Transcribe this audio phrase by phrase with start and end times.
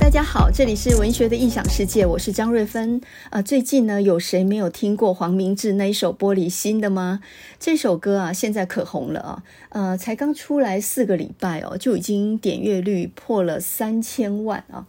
[0.00, 3.00] 大家好，这里是文学的异想世界，我是张瑞芬。
[3.28, 7.20] 呃，最近呢，有谁没有听过黄明志那一首《玻璃心》的吗？
[7.60, 14.86] 这首歌啊，现在可红了啊，呃，才刚出来四个礼拜哦，就已经点阅率破了三千万啊。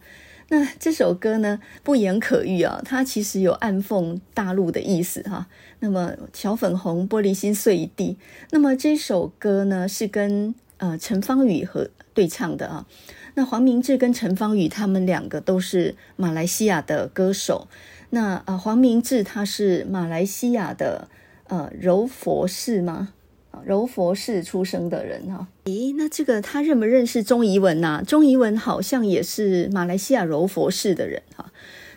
[0.48, 5.48] 那这首歌呢，不言可喻啊，它其实有暗讽大陆的意思哈、啊。
[5.80, 8.16] 那么小粉红玻璃心碎一地。
[8.50, 12.86] 那么这首歌呢，是跟呃陈芳语和对唱的啊。
[13.34, 17.68] 那黄明志跟陈芳语他们两个都是马来西亚的歌手。
[18.10, 21.08] 那呃，黄明志他是马来西亚的
[21.48, 23.14] 呃柔佛市吗？
[23.64, 25.46] 柔佛市出生的人哈。
[25.64, 28.02] 咦，那这个他认不认识钟怡文呐？
[28.06, 31.52] 钟怡文好像也是马来西亚柔佛市的人哈。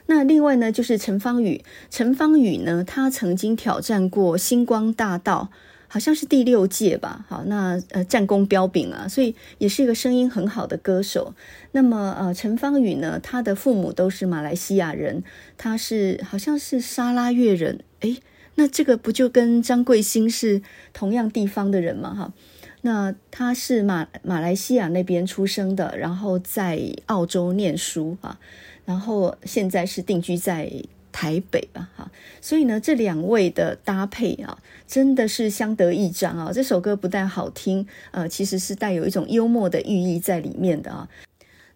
[0.06, 1.64] 那另外呢，就是陈芳语。
[1.90, 5.50] 陈芳语呢，他曾经挑战过星光大道。
[5.96, 11.34] 好像是第六届吧，好，那呃战功彪炳啊，所以也是一个声音很好的歌手。
[11.72, 15.24] 那么呃陈芳语呢，他的父母都是马来西亚人，
[15.58, 18.18] 他是好像是沙拉越人，诶，
[18.56, 20.62] 那这个不就跟张贵兴是
[20.92, 22.14] 同样地方的人吗？
[22.14, 22.34] 哈，
[22.82, 28.38] 那他是马马来西亚那边出生的，然后在澳洲念书啊，
[28.84, 30.70] 然后现在是定居在。
[31.16, 36.52] 台北吧，哈，所以呢，这两位的搭配啊，真的是相得益彰啊。
[36.54, 41.08] 这首歌不但好听，呃，其实是带有一种幽默的寓意在里面的啊。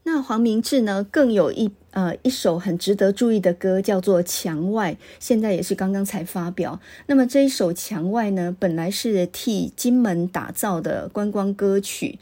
[0.04, 6.78] 那黄明志呢，更有一呃一首很值得注意的歌，叫做《墙外》，现在也是刚刚才发表。
[7.08, 12.20] 那么这一首《墙外》呢，本来是替金门打造的观光歌曲。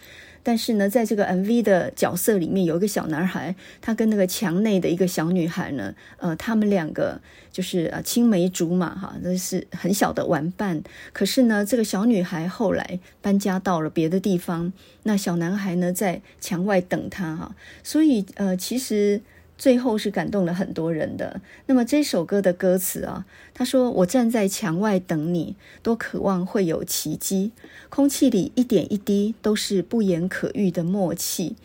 [0.48, 7.20] 但是呢，在这个 MV 的角色里面，有一个小男孩，他跟那个墙内的一个小女孩呢，呃，他们两个
[7.52, 10.82] 就是呃青梅竹马哈，那是很小的玩伴。
[11.12, 14.72] 可是呢，这个小女孩后来搬家到了别的地方，
[15.04, 17.54] 那小男孩呢在墙外等她哈，
[17.84, 19.22] 所以呃，其实。
[19.58, 21.42] 最后是感动了很多人的。
[21.66, 27.52] 那么这首歌的歌词啊，他说：“我站在墙外等你，多渴望会有奇迹。
[27.90, 31.56] 空气里一点一滴都是不言可喻的默契。”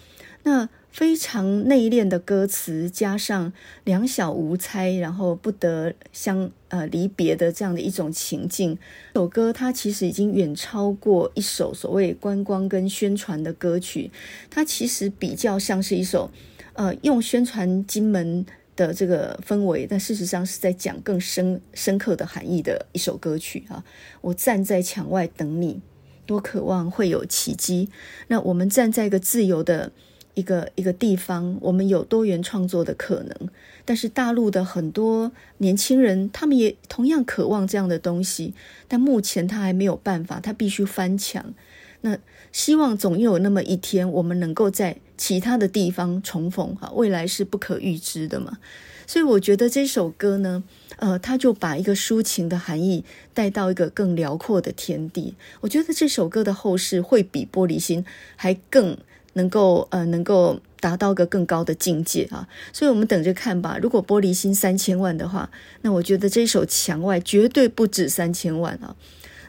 [0.44, 3.52] 那非常内敛的歌词，加上
[3.84, 8.76] 两小无猜，然后不得相呃离别的这样的一种情境。
[9.14, 14.10] 这首歌它其实已经远超过一首所谓观光跟宣传的歌曲，
[14.50, 16.30] 它其实比较像是一首。
[16.74, 18.44] 呃，用宣传金门
[18.74, 23.84] 的这个氛围，但事实上是在讲更深深刻的含义的一首歌曲啊！
[24.22, 25.80] 我站在墙外等你，
[26.24, 27.90] 多渴望会有奇迹。
[28.28, 29.92] 那我们站在一个自由的
[30.32, 33.36] 一个一个地方，我们有多元创作的可能。
[33.84, 38.54] 但是大陆的很多年轻人，他们也同样渴望这样的东西，
[38.88, 41.52] 但目前他还没有办法，他必须翻墙。
[42.00, 42.16] 那
[42.50, 48.58] 希望总有那么一天，我们能够在其他的地方重逢哈，未来是不可预知的嘛。
[49.06, 50.64] 所以我觉得这首歌呢，
[50.96, 55.36] 呃，他就把一个抒情的含义带到一个更辽阔的天地。
[55.60, 58.02] 我觉得这首歌的后世会比《玻璃心》
[58.34, 58.98] 还更
[59.34, 62.48] 能够呃，能够达到一个更高的境界啊。
[62.72, 63.78] 所以我们等着看吧。
[63.80, 65.48] 如果《玻璃心》三千万的话，
[65.82, 68.96] 那我觉得这首《墙外》绝对不止三千万啊。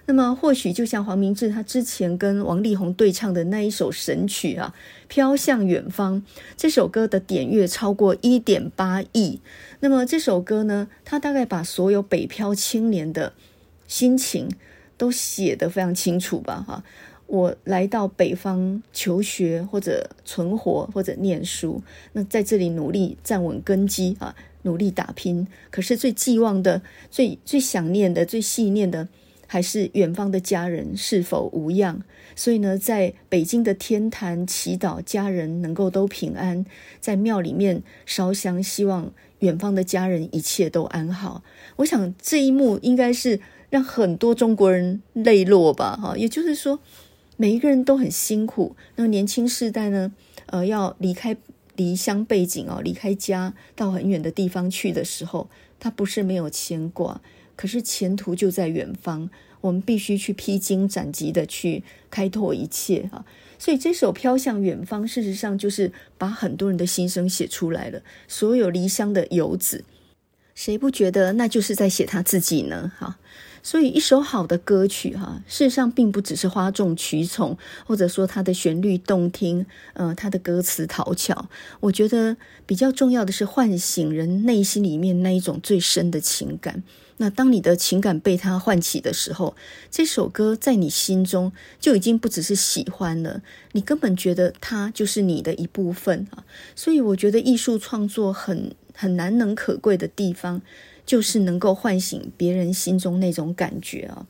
[0.05, 4.73] 那么或许就像黄明志他之前跟王力宏对唱的那一首神曲啊，
[5.07, 6.21] 《飘向远方》
[6.57, 9.39] 这首歌的点阅超过一点八亿。
[9.79, 13.31] 那么这首歌呢，他大概把所有北漂青年的
[13.87, 14.49] 心情
[14.97, 16.65] 都写得非常清楚吧？
[16.67, 16.83] 哈，
[17.27, 21.81] 我来到北方求学或者存活或者念书，
[22.11, 25.47] 那在这里努力站稳根基啊，努力打拼。
[25.71, 29.07] 可是最寄望的、最最想念的、最细念的。
[29.53, 32.01] 还是远方的家人是否无恙？
[32.35, 36.65] 所以呢，在北京的天坛祈祷家人能够都平安，
[36.99, 39.11] 在庙里面烧香，希望
[39.41, 41.43] 远方的家人一切都安好。
[41.75, 45.95] 我想这一幕应该是让很多中国人泪落吧？
[46.01, 46.79] 哈，也就是说，
[47.37, 48.75] 每一个人都很辛苦。
[48.95, 50.11] 那年轻世代呢，
[50.47, 51.37] 呃，要离开
[51.75, 55.47] 离乡背井哦，离开家到很远的地方去的时候，
[55.79, 57.21] 他不是没有牵挂。
[57.55, 59.29] 可是前途就在远方，
[59.61, 63.25] 我们必须去披荆斩棘的去开拓一切啊。
[63.59, 68.01] 所以这首《飘向远方》事实上就是把很多人的心声写出来了。
[68.27, 69.85] 所有离乡的游子，
[70.53, 72.91] 谁不觉得那就是在写他自己呢？
[72.97, 73.17] 哈。
[73.65, 81.47] 所以一首好的歌曲哈，事实上并不只是哗众取宠，或者说它的旋律动听，呃，它的歌词讨巧。
[81.79, 82.35] 我觉得
[82.65, 86.83] 比较重要的是唤醒人内心里面那一种最深的情感。
[87.17, 89.55] 那当你的情感被他唤起的时候，
[89.91, 93.41] 这首歌在你心中就已经不只是喜欢了，
[93.73, 96.43] 你根本觉得它就是你的一部分啊。
[96.75, 100.61] 所以我觉得艺术创作很很难能可贵的地方，
[101.05, 104.25] 就是能够唤醒别人心中那种感觉啊。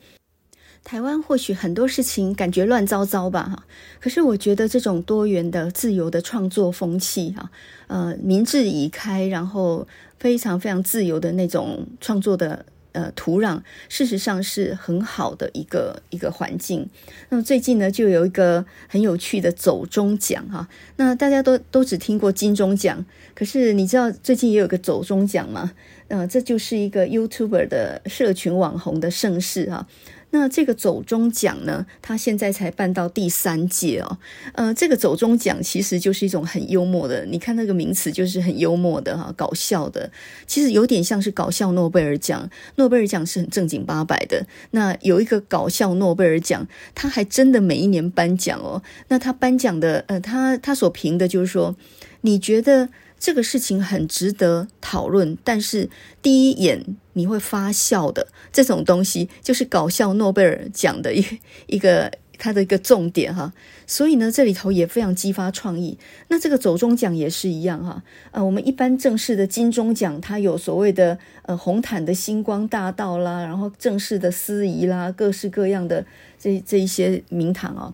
[0.84, 3.66] 台湾或许很多事情感觉乱糟糟吧，哈，
[4.02, 7.50] 可是我觉得这种多元的、自由的创作风气，哈，
[7.88, 9.88] 呃，民智已开，然后
[10.20, 16.90] 非常非常自由的那种创作的呃土壤，事实上是很好的一个一个环境。
[17.30, 23.06] 那么最近呢，就有一个很有趣的走中奖，哈，那大家都都只听过金钟奖，
[23.36, 25.74] 可是你知道最近也有个走中奖吗？
[26.08, 29.88] 呃，这就是一个 YouTuber 的社群网红的盛世，哈。
[30.36, 34.18] 那这个走钟奖呢，它现在才办到第三届哦。
[34.56, 40.12] 呃，这个走钟奖其实就是一种很幽默的，你看那个名词就是很幽默的哈，搞笑的。
[40.48, 44.48] 其实有点像是搞笑诺贝尔奖，诺贝尔奖是很正经八百的。
[44.72, 48.82] 那有一个搞笑诺贝尔奖，他还真的每一年颁奖哦。
[49.10, 51.76] 那他颁奖的，呃，他他所评的就是说，
[52.22, 52.90] 你觉得？
[53.24, 55.90] 这个事情很值得讨论，但是
[56.22, 61.26] 第一眼你会发笑的这种东西，就是搞笑诺贝尔奖的一
[61.68, 63.54] 一个它的一个重点哈。
[63.88, 65.98] 所以呢，这里头也非常激发创意。
[66.28, 68.04] 那这个走中奖也是一样哈。
[68.32, 76.06] 呃，我们一般正式的金钟奖，它有所谓的呃红毯的星光大道啦，然后正式的司仪啦，各式各样的
[76.38, 77.94] 这这一些名堂啊。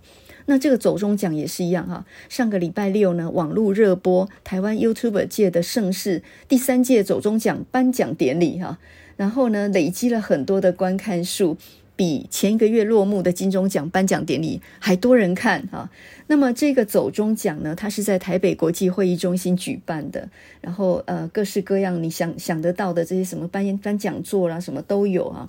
[0.49, 8.79] 那这个走中奖也是一样哈，上个礼拜六呢，网络热播台湾 YouTuber 界的盛事，第三届走中奖颁奖典礼哈，
[9.15, 11.55] 然后呢，累积了很多的观看数，
[11.95, 15.91] 比前一个月落幕的金钟奖颁奖典礼还多人看哈。
[16.25, 20.27] 那么这个走中奖呢，它是在台北国际会议中心举办的，
[20.61, 25.47] 然后呃，各式各样你想想得到的这些什么颁颁奖座啦，什么都有啊。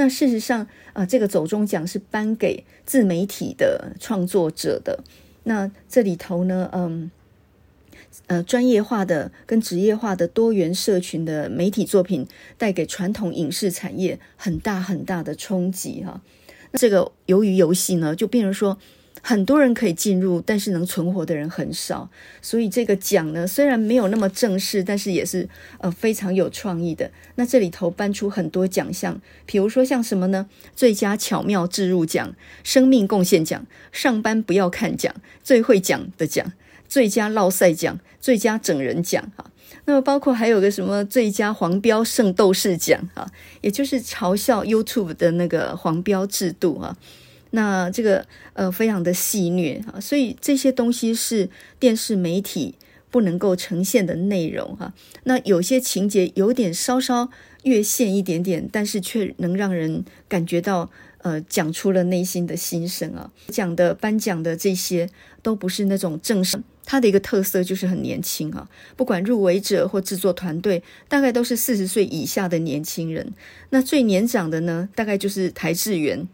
[0.00, 5.04] 那事实上，啊、这个走中奖是颁给自媒体的创作者的。
[5.42, 7.10] 那这里头呢，嗯，
[8.26, 12.26] 呃，专业化的跟职业化的多元社群的媒体作品，
[12.56, 16.22] 带给传统影视产业很大很大的冲击哈。
[16.70, 18.78] 那这个鱿鱼游戏呢，就变成说。
[19.22, 22.08] 很多人可以进入，但是能存活的人很少，
[22.40, 27.10] 所以这个奖呢，虽然没有那么正式，但是也是呃非常有创意的。
[27.34, 30.48] 那这里头颁出很多奖项，比如说像什么呢？
[30.74, 32.34] 最佳巧妙置入奖、
[32.64, 36.52] 生命贡献奖、上班不要看奖、最会讲的奖、
[36.88, 39.50] 最佳落赛奖、最佳整人奖哈。
[39.84, 43.30] 那么包括还有个什么最佳黄标圣斗士奖哈，
[43.60, 46.96] 也就是嘲笑 YouTube 的那个黄标制度啊。
[47.50, 51.48] 那这个呃非常的戏谑啊，所以这些东西是
[51.78, 52.76] 电视媒体
[53.10, 54.94] 不能够呈现的内容哈。
[55.24, 57.28] 那有些情节有点稍稍
[57.64, 60.88] 越线一点点，但是却能让人感觉到
[61.18, 63.30] 呃讲出了内心的心声啊。
[63.48, 65.08] 讲的颁奖的这些
[65.42, 68.68] 都不是那种正式，它的一个特色就是很年轻啊。
[68.96, 73.34] 不管入围者或制作团队，大概都是四十岁以下的年轻人。
[73.70, 76.28] 那最年长的呢，大概就是台智源。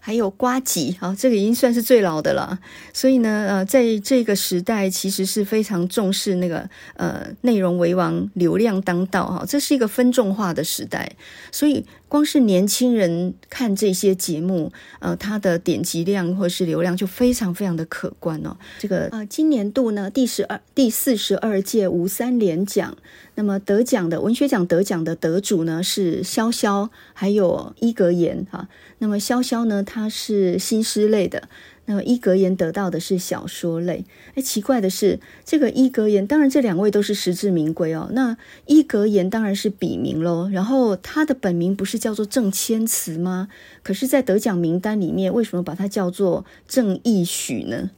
[0.00, 2.58] 还有瓜吉啊，这个已经算是最老的了。
[2.92, 9.44] 所以呢，呃，在这个时代，其实是非常重视那个呃内容为王、流量当道哈。
[9.46, 11.12] 这是一个分众化的时代，
[11.52, 18.56] 所以光是年轻人看这些节目，呃，它的点击量或是流量就非常非常的可观哦。
[18.78, 22.96] 这个呃，今年度呢，第十二、第四十二届吴三连奖，
[23.34, 28.68] 那么得奖的文学奖得奖的得主呢是萧萧，还有伊格言哈。
[28.98, 31.48] 那么萧萧呢，他是新诗类的，
[31.86, 34.04] 那么伊格言得到的是小说类。
[34.34, 38.10] 哎，奇怪的是，这个伊格言，当然这两位都是实至名归哦。
[38.12, 43.48] 那伊格言当然是笔名喽，然后他的本名不是叫做郑千慈吗？
[43.82, 47.90] 可是，在得奖名单里面，为什么把他叫做郑义许呢？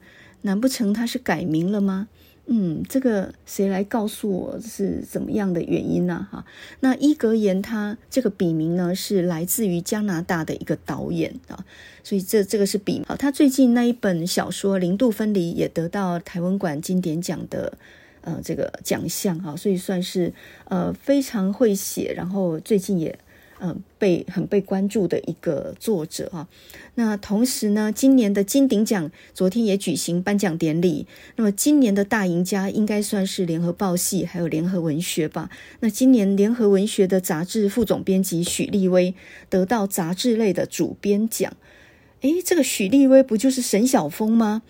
[0.42, 2.08] 难不成他是改名了吗？
[2.54, 6.28] 嗯，这个谁来告诉我是怎么样的原因呢？
[6.30, 6.44] 哈，
[6.80, 11.64] 那伊格言他这个笔名呢，是来自于加拿大的一个导演啊，
[12.04, 13.06] 所以这这个是笔名。
[13.18, 17.72] 他最近那一本小说《零度分离》也得到台湾馆经典奖的
[18.20, 20.30] 呃这个奖项哈，所以算是
[20.66, 23.18] 呃非常会写，然后最近也。
[23.64, 26.48] 嗯，被很被关注的一个作者啊。
[26.96, 31.06] 那同时呢，今年的金鼎奖昨天也举行颁奖典礼。
[31.36, 35.48] 那么今年的大赢家应该算是联合报系还有联合文学吧。
[35.78, 39.14] 那今年联合文学的杂志副总编辑许立威
[39.48, 41.52] 得到杂志类的主编奖。
[42.22, 44.62] 诶，这个许立威不就是沈晓峰吗？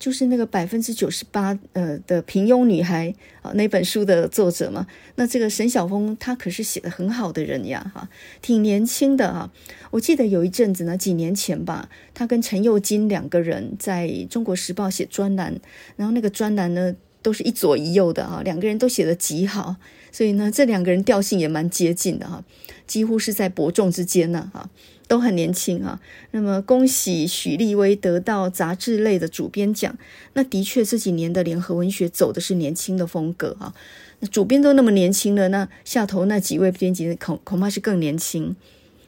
[0.00, 4.86] 就是那个百分之九十八呃的平庸女孩啊，那本书的作者嘛。
[5.16, 8.08] 那这个沈晓峰他可是写得很好的人呀，哈，
[8.40, 9.52] 挺年轻的哈。
[9.90, 15.60] 我记得有一阵子呢，几年前吧，他跟陈幼金两个人在中国时报写专栏，
[15.96, 19.76] 然后那个专栏呢都是一左一右的啊，两个人都写得极好，
[20.10, 22.42] 所以呢，这两个人调性也蛮接近的哈，
[22.86, 24.70] 几乎是在伯仲之间呢哈。
[25.10, 26.00] 都很年轻啊，
[26.30, 29.98] 那么恭喜许立威得到杂志类的主编奖。
[30.34, 33.74] 那的确这几年的联合文学走的是年轻的风格啊，
[34.20, 38.54] 那主编都那么年轻了，那下头那几位编辑恐恐怕是更年轻。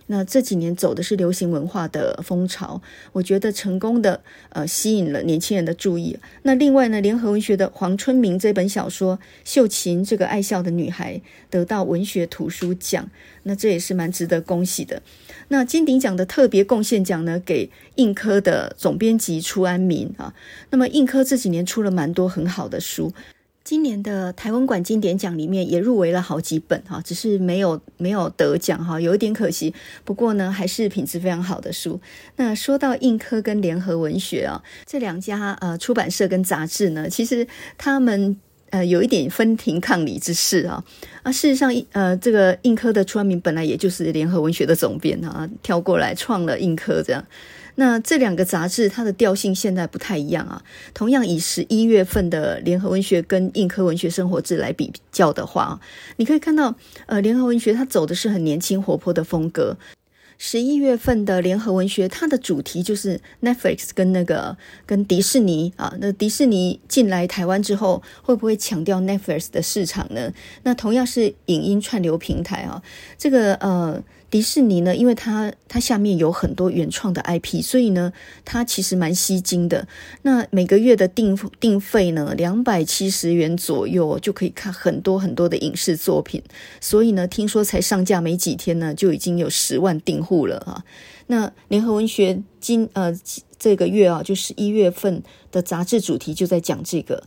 [0.09, 2.83] 那这几年走的是流行文化的风潮，
[3.13, 6.19] 我觉得成功的呃吸引了年轻人的注意。
[6.43, 11.15] 那另外呢，联合文学的黄春明这本小说《秀琴这个爱笑的女孩》
[11.49, 13.09] 得到文学图书奖，
[13.45, 15.01] 那这也是蛮值得恭喜的。
[15.53, 20.33] 那金鼎奖的特别贡献奖呢，给印刻的总编辑初安民啊。
[20.71, 23.13] 那么印刻这几年出了蛮多很好的书。
[23.63, 29.75] 今年的台湾馆经典奖里面也入围了好几本哈，只是没有没有得奖哈，有一点可惜。
[30.05, 32.01] 不过呢，还是品质非常好的书。
[32.37, 38.39] 那说到印刻跟联合文学啊，这两家呃出版社跟杂志呢，其实他们
[38.73, 40.83] 呃有一点分庭抗礼之势啊
[41.23, 41.31] 啊。
[41.31, 47.25] 事实上，呃，这个印刻的初安民本来也就是联合文学的总编啊，跳过来创了印刻这样。
[47.77, 50.63] 那这两个杂志，它的调性现在不太一样啊。
[50.93, 55.81] 同样以十一月份的联合文学跟印刻文学生活志来比较的话，
[56.17, 56.75] 你可以看到，
[57.07, 59.77] 呃，联合文学它走的是很年轻活泼的风格。
[60.45, 65.95] 十一月份的联合文学，它的主题就是 Netflix 跟那个跟迪士尼啊。
[66.01, 70.33] 那迪士尼进来台湾之后，会不会强调 Netflix 的市场呢？
[70.65, 72.83] 那同样是影音串流平台啊，
[73.17, 74.03] 这个呃。
[74.33, 78.11] 迪士尼呢，因为它它下面有很多原创的 IP，所以呢，
[78.47, 79.87] 它其实蛮吸睛的。
[80.23, 86.43] 那每个月的订订费呢，两百七十元左右就可以看很多很多的影视作品。
[86.81, 90.83] 所以呢，听说才上架没几天呢，就已经有十万订户了啊。
[91.27, 93.15] 那联合文学今呃
[93.59, 97.23] 这个月啊，就是一月份的杂志主题就在讲这个。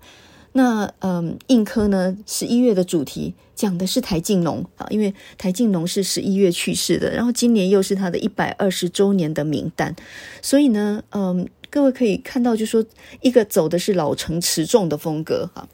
[0.57, 9.93] 那嗯，映科呢，十一月的主题讲的是台静农啊，因为台静农是十一月去世的，然后今年又是他的一百二十周年的名单，
[10.41, 12.85] 所以呢，嗯，各位可以看到，就说
[13.19, 15.67] 一个走的是老成持重的风格哈，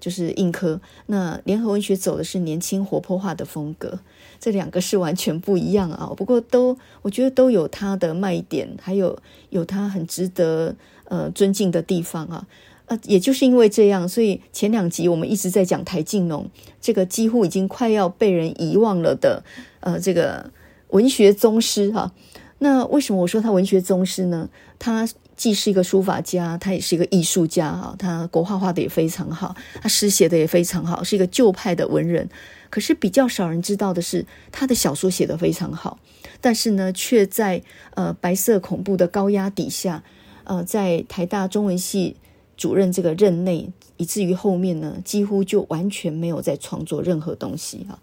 [0.00, 3.98] 就是映科；那联合文学走的是年轻活泼化的风格，
[4.40, 6.10] 这两个是完全不一样啊。
[6.16, 9.18] 不过都我觉得都有它的卖点，还有
[9.50, 10.74] 有它很值得
[11.04, 12.46] 呃尊敬的地方啊。
[12.92, 19.42] 呃，也就是因为这样，所以前两集我们一直在讲台静农这个几乎已经快要被人遗忘了的
[19.80, 20.50] 呃这个
[20.88, 22.12] 文学宗师哈、
[22.58, 24.50] 那为什么我说他文学宗师呢？
[24.78, 27.96] 他既是一个书法家，他也是一个艺术家哈。
[27.98, 32.28] 他国画画的也非常好，他诗写的也非常好，是一个旧派的文人。
[32.68, 35.98] 可是比较少人知道的是，他的小说写得非常好，
[36.40, 37.62] 但是呢，却在
[37.94, 40.02] 呃白色恐怖的高压底下，
[40.44, 42.16] 呃，在台大中文系。
[42.56, 47.98] 主任这个任内，以至于后面呢，几乎就完全没有再创作任何东西哈。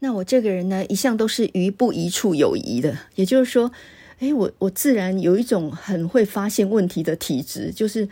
[0.00, 3.70] 那我这个人呢，一向都是于不移处有疑的，也就是说，
[4.18, 8.08] 诶，我我自然有一种很会发现问题的体质，就是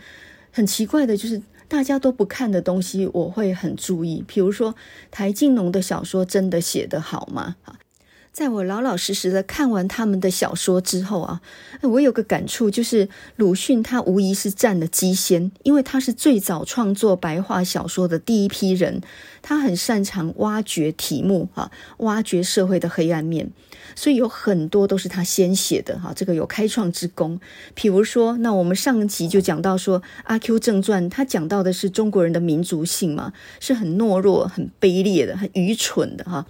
[0.51, 4.23] 很奇怪的，就是大家都不看的东西，我会很注意。
[4.25, 4.73] 比如说，
[5.11, 7.57] 台静农的小说真的写得好吗？
[8.31, 11.41] 在我老老实实的看完他们的小说之后啊，
[11.81, 19.01] 我有个感触，就是鲁迅他无疑是占了机先，因为他是最早创作白话小说的第一批人，
[19.41, 23.51] 他很擅长挖掘题目啊，挖掘社会的黑暗面。
[23.93, 27.37] 所以有很多都是他先写的哈，这个有开创之功。
[27.75, 36.45] 譬如说，那我们上集就讲到说，《阿 Q 正传》他讲到的是中国人的民族性嘛，是很懦弱、很卑劣的、很愚蠢的哈。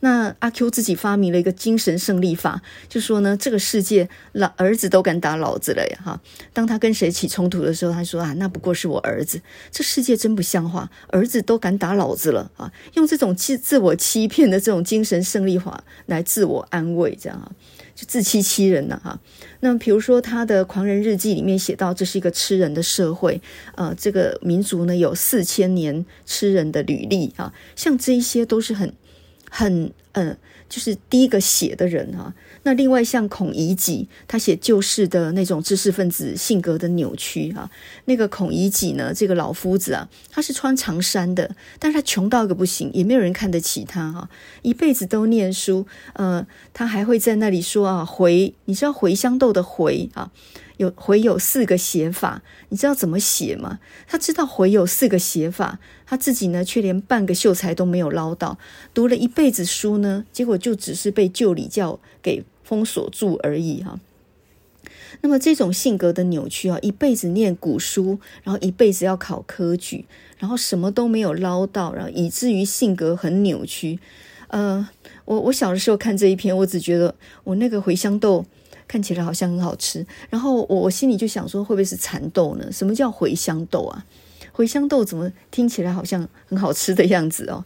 [0.00, 6.20] 那阿 Q 自己发明了一个精神胜利法，就说呢，这个世界老儿子都敢打老子了呀哈。
[6.52, 9.40] 当他跟谁起冲突的时候，他说啊，那不过是我儿子。
[9.70, 12.70] 这世界真不像话，儿子都敢打老子了啊！
[12.94, 17.50] 用这种自自我欺骗的这种精神胜利法来自我安慰，这样啊，
[17.94, 19.18] 就自欺欺人了哈。
[19.60, 23.40] 那，比如说他的《狂人日记》里面写到，这是一个吃人的社会，
[23.74, 28.92] 呃，这个民族呢有四千年吃人的履历啊，像这一些都是很。
[29.50, 30.36] 很嗯，
[30.68, 32.34] 就是第一个写的人啊。
[32.62, 37.70] 那另外像孔乙己，他写旧式的那种知识分子性格的扭曲啊。
[38.06, 44.28] 那个孔乙己呢，这个老夫子啊，他是穿长衫的，但是他穷到个不行，也没有人看得起他哈、
[44.62, 50.32] 一辈子都念书，呃，他还会在那里说啊，茴，你知道茴香豆的茴啊？
[50.78, 53.78] 有茴有四个写法，你知道怎么写吗？
[54.06, 58.58] 他知道茴有四个写法，他自己呢却连半个秀才都没有捞到，
[58.94, 64.00] 读了一辈子书呢，结果就只是被旧礼教给封锁住而已哈。
[65.20, 70.04] 那么这种性格的扭曲啊，一辈子念古书，然后一辈子要考科举，
[70.38, 73.98] 然后什么都没有捞到，然后以至于性格很扭曲。
[74.48, 74.88] 呃，
[75.24, 78.44] 我我小的时候看这一篇，我只觉得我那个茴香豆。
[78.88, 82.70] 看起来好像很好吃，然后我我心里就想说，会不会是蚕豆呢？
[82.70, 84.06] 什么叫茴香豆啊？
[84.56, 87.62] 茴香豆怎么听起来好像很好吃的样子哦？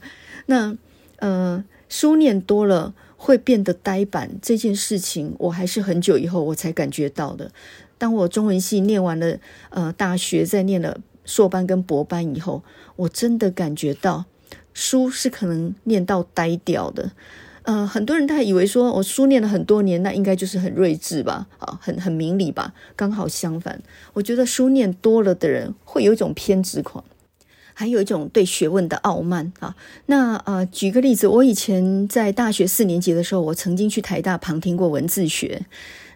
[0.47, 0.77] 那
[1.19, 7.53] 呃，书念多了会变得呆板这件事情，我还是很久以后我才感觉到的。
[7.97, 12.65] 当我中文系念完了呃大学，再念了硕班跟博班以后，
[12.97, 14.25] 我真的感觉到
[14.75, 17.13] 书是可能念到呆掉的。
[17.71, 22.75] 呃，很多人他以为说我书念了很多年，那应该就是很睿智吧，啊，很很明理吧。
[22.97, 23.81] 刚好相反，
[24.13, 27.05] 我觉得书念多了的人会有一种偏执狂，
[27.73, 29.77] 还有一种对学问的傲慢啊。
[30.07, 35.63] 那呃，举个例子，我以前在大学四年级的时候，我曾经去台大旁听过文字学，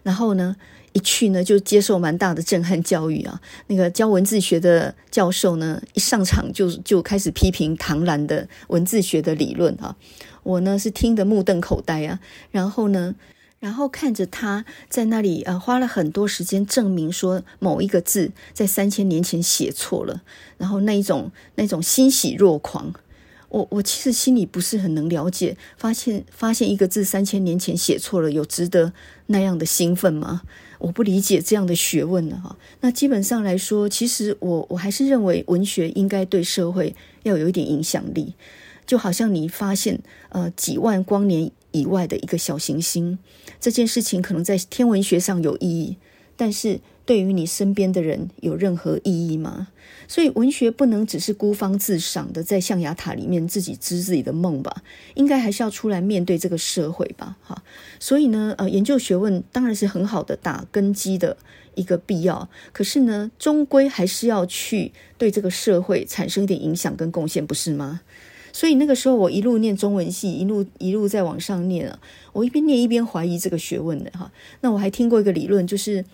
[0.03, 0.57] 然后呢，
[0.95, 3.41] 一去呢就接受蛮大的震撼教育啊。
[3.67, 9.97] 那个教文字学的教授呢，一上场就就开始批评唐兰的文字学的理论啊。
[10.43, 13.13] 我呢是听得目瞪口呆啊，然后呢，
[13.59, 20.21] 然后看着他在那里呃花了很多时间证明说某一个字在三千年前写错了，
[20.57, 22.93] 然后那一种那种欣喜若狂，
[23.55, 28.91] 我我其实心里不是很能了解，发现发现一个字三千年前写错了，有值得
[29.27, 30.41] 那样的兴奋吗？
[30.77, 32.57] 我不理解这样的学问了哈。
[32.81, 36.93] 那基本上来说，其实我我还是认为文学应该对社会
[37.23, 38.33] 要有一点影响力。
[38.85, 43.17] 就好像你发现呃几万光年以外的一个小行星，
[43.61, 45.95] 这件事情可能在天文学上有意义，
[46.35, 49.67] 但是对于你身边的人有任何意义吗？
[50.07, 54.83] 所以文学不能只是孤芳自赏的在象牙塔里面自己织自己的梦吧，
[55.15, 57.63] 应该还是要出来面对这个社会吧，哈。
[57.99, 61.37] 所以呢，呃，研究学问当然是很好的打根基的
[61.75, 68.01] 一个必要，可是呢，终归还是要去对这个社会产生一点影响跟贡献，不是吗？
[68.53, 71.99] 所以那个时候，我一路念中文系，一路一路在往上念啊。
[72.31, 74.31] 我一边念一边怀疑这个学问的哈。
[74.61, 76.05] 那我还听过一个理论，就是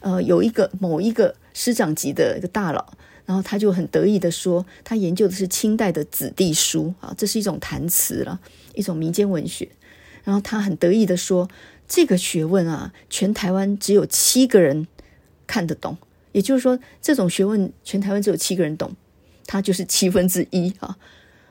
[0.00, 2.92] 呃，有一个某一个师长级的一个大佬，
[3.24, 8.40] 然后他就很得意的说，他研究的是清代的子弟书啊，这是一种弹词了，
[8.74, 9.68] 一种民间文学。
[10.24, 11.48] 然后他很得意的说，
[11.88, 14.86] 这个学问啊，全台湾只有七个人
[15.46, 15.96] 看得懂，
[16.32, 18.94] 也就是说，这种学问全台湾只有七个人懂，
[19.46, 20.98] 他就是七分之一啊。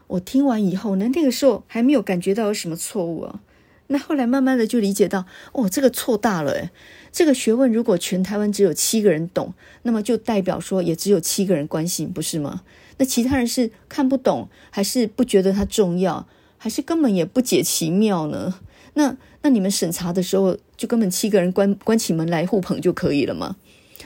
[0.08, 3.42] 我听完以后呢，那个时候还没有感觉到有什么错误啊。
[3.88, 6.70] 那后来慢慢的就理解到，哦，这个错大了。
[7.12, 12.62] 这个学问如果全台湾只有七个人懂，那么就代表说也只有七个人关心，不是吗？
[12.98, 18.60] 那其他人是看不懂，还是不觉得它重要，还是根本也不解其妙呢？
[18.94, 23.56] 那那你们审查的时候，就根本七个人关关起门来互捧就可以了吗？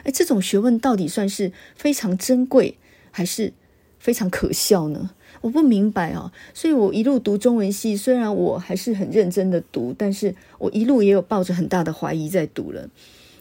[0.04, 2.78] 哎，这种学问到底算是非常珍贵，
[3.12, 3.54] 还是
[4.00, 5.12] 非常可笑呢？
[5.44, 12.90] 我不明白啊，所以我一路读中文系，虽然我还是很认真的读，但是我一路也有抱着很大的怀疑在读了。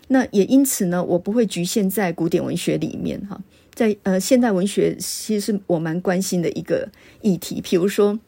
[0.08, 3.40] 那也因此呢，我不会局限在古典文学里面哈，
[3.72, 6.88] 在呃现代文学其实是我蛮关心的一个
[7.20, 8.18] 议题，比如说。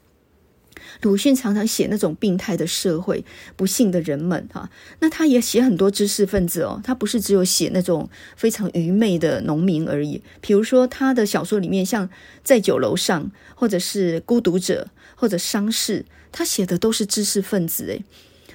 [1.02, 3.24] 鲁迅常常写那种病态的社会、
[3.56, 10.22] 不幸的人们，哈，那他也写很多知识分子哦，他不是只有写那种非常愚昧的农民而已。
[10.40, 12.08] 比如说他的小说里面，像
[12.42, 16.00] 《在酒楼上》或者是《孤独者》或者《伤逝》，
[16.32, 18.04] 他写的都是知识分子诶。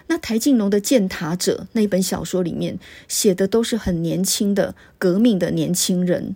[0.07, 6.35] 那台静农的《践踏者》那本小说里面写的都是很年轻的革命的年轻人。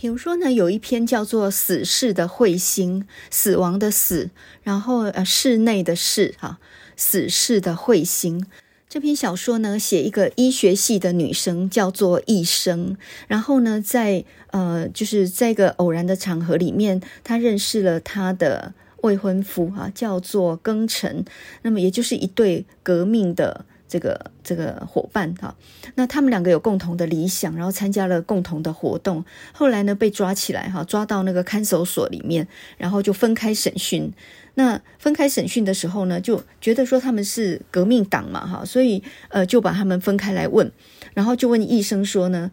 [0.00, 4.30] 比如说呢，有一篇叫做《死室的彗星》，死亡的死，
[4.62, 6.58] 然后呃，室内的室，哈，
[6.96, 8.46] 死室的彗星。
[8.88, 12.96] 这篇小说呢，写一个医学系的女生叫做易生，
[13.28, 21.26] 然后呢，在呃，就是在一个偶然的场合里面，她认识了她的未婚夫，哈，叫做庚辰。
[21.60, 25.52] 那么也就是一对革命的这个这个伙伴哈，
[25.96, 32.46] 那他们两个有共同的理想，然后参加了共同的活动，后来呢被抓起来哈，抓到那个看守所里面，
[32.78, 34.12] 然后就分开审讯。
[34.54, 40.70] 那分开审讯的时候呢，就觉得说他们是革命党嘛哈，所以呃就把他们分开来问，
[41.12, 42.48] 然后就问医生说呢，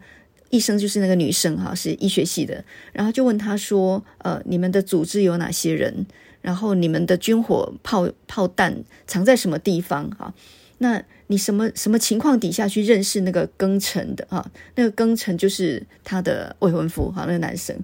[0.50, 6.04] 医生就是那个女生哈，是医学系的，然后就问他说，呃，你们的组织有哪些人？
[6.40, 10.32] 然后你们的军火炮炮弹藏在什么地方哈？
[10.78, 14.50] 那你什么什么情况底下去认识那个庚辰的哈？
[14.74, 17.78] 那个庚辰就是他的未婚夫哈，那个男生。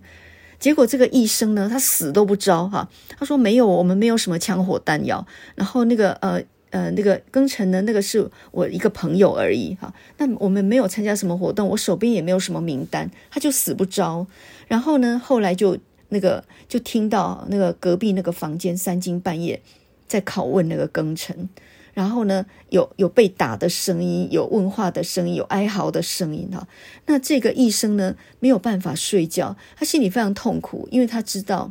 [0.59, 2.89] 结果这个医生呢，他死都不招哈。
[3.19, 5.27] 他说没有，我们没有什么枪火弹药。
[5.55, 9.93] 然后那个呃呃那个庚辰呢，那个是我一个朋友而已哈。
[10.17, 14.27] 那我们没有参加什么活动，我手边也没有什么名单，他就死不招。
[14.67, 15.77] 然后呢，后来就
[16.09, 19.61] 那个就听到那个隔壁那个房间三更半夜
[20.09, 21.51] 在拷问那个庚辰。
[21.95, 26.67] 然后呢，有有被打的声音，有问话的声音，有哀嚎的声音哈。
[27.07, 31.71] 那这个医生呢，没有办法睡觉，他心里非常痛苦，因为他知道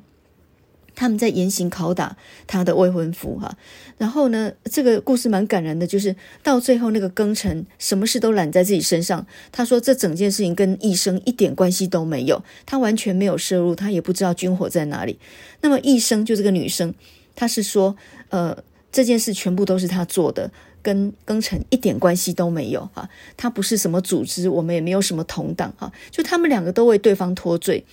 [0.95, 2.15] 他们在严刑拷打
[2.47, 3.57] 他的未婚夫哈。
[3.97, 9.27] 然后呢，这个故事蛮感人的，就是到最后那个庚辰什么事都揽在自己身上。
[9.51, 15.19] 他说这整件事情跟医生一点关系都没有，他完全没有涉入，他也不知道军火在哪里。
[15.59, 16.95] 那么医生就这个女生，
[17.35, 17.97] 她是说
[18.29, 18.63] 呃。
[18.93, 20.49] 这件事全部都是他做的，
[20.83, 23.09] 跟庚辰一点关系都没有哈。
[23.35, 25.91] 他不是什么组织，我们也没有什么同党哈。
[26.11, 27.83] 就他们两个都为对方脱罪，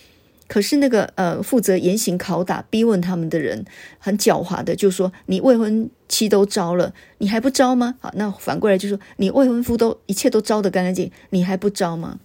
[0.46, 3.64] 可是那个呃负责严刑拷打、逼问他们的人
[3.98, 7.94] 很狡猾的，就说你未婚妻都招了，你还不招吗？
[8.00, 12.20] 好，那反过来就说你未婚夫都一切都招得干干净，你还不招吗？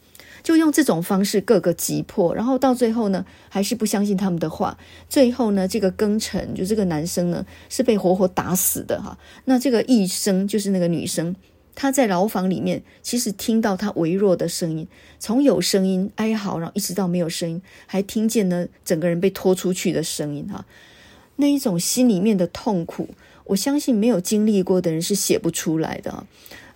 [0.46, 4.78] 就用这种方式各个击破，然后到最后呢，还是不相信他们的话。
[5.10, 9.18] 最后呢，这个庚辰就这个男生呢，是被活活打死的哈。
[9.46, 11.36] 那这个医生就是那个女生，
[11.74, 20.64] 她在牢房里面，其实听到她微弱的声音，从有声音哀嚎，然后一直到没有声音，还听见呢整个人被拖出去的声音哈。
[21.38, 23.10] 那一种心里面的痛苦，
[23.46, 26.28] 我相信没有经历过的人是写不出来的。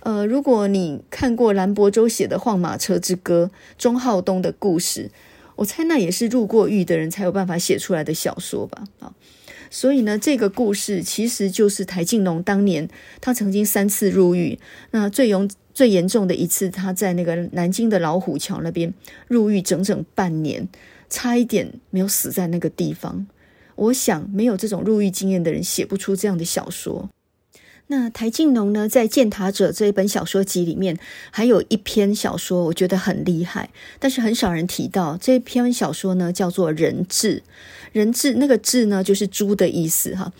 [0.01, 5.11] 呃，如果你看过蓝柏洲写的《晃马车之歌》，钟浩东的故事，
[5.57, 8.85] 我猜那也是入过狱的人才有办法写出来的小说吧？
[8.99, 9.13] 啊，
[9.69, 12.87] 所以呢，这个故事其实就是台静农当年
[13.19, 14.57] 他曾经三次入狱，
[14.91, 18.93] 那最严最严重的一次，他在那个南京的老虎桥那边
[19.27, 20.69] 入狱整整半年，
[21.09, 23.27] 差一点没有死在那个地方。
[23.75, 27.09] 我想，没有这种入狱经验的人写不出这样的小说。
[27.91, 30.99] 那台静农呢，在《践踏者》这一本小说集里面，
[31.31, 35.17] 还有一篇小说，我觉得很厉害，但是很少人提到。
[35.19, 37.37] 这篇小说呢，叫做《人质》，
[37.91, 40.31] 人质那个质呢，就是猪的意思哈。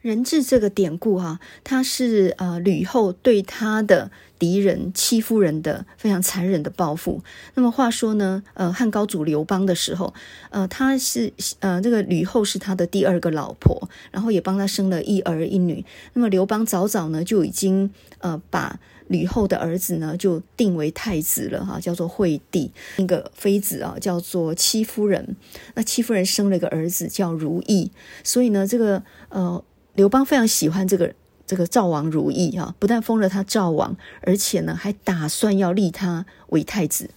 [0.00, 7.22] 人质这个典故哈，它是呃吕后对他的敌人戚夫人的非常残忍的报复。
[7.54, 10.14] 那么话说呢，呃汉高祖刘邦的时候，
[10.50, 15.84] 呃他是呃这个吕后是他的第二个老婆，然后也帮他生了一儿一女。
[16.12, 22.70] 那么刘邦早早呢就已经呃把吕后的儿子呢就定为太子了哈，叫做惠帝。
[22.98, 25.34] 那个妃子啊叫做戚夫人，
[25.74, 27.90] 那戚夫人生了一个儿子叫如意，
[28.22, 29.64] 所以呢这个呃。
[29.98, 31.12] 刘邦非常喜欢这个
[31.44, 37.10] 这个赵王如意哈，不但封了他赵王，而且呢还打算要立他为太子。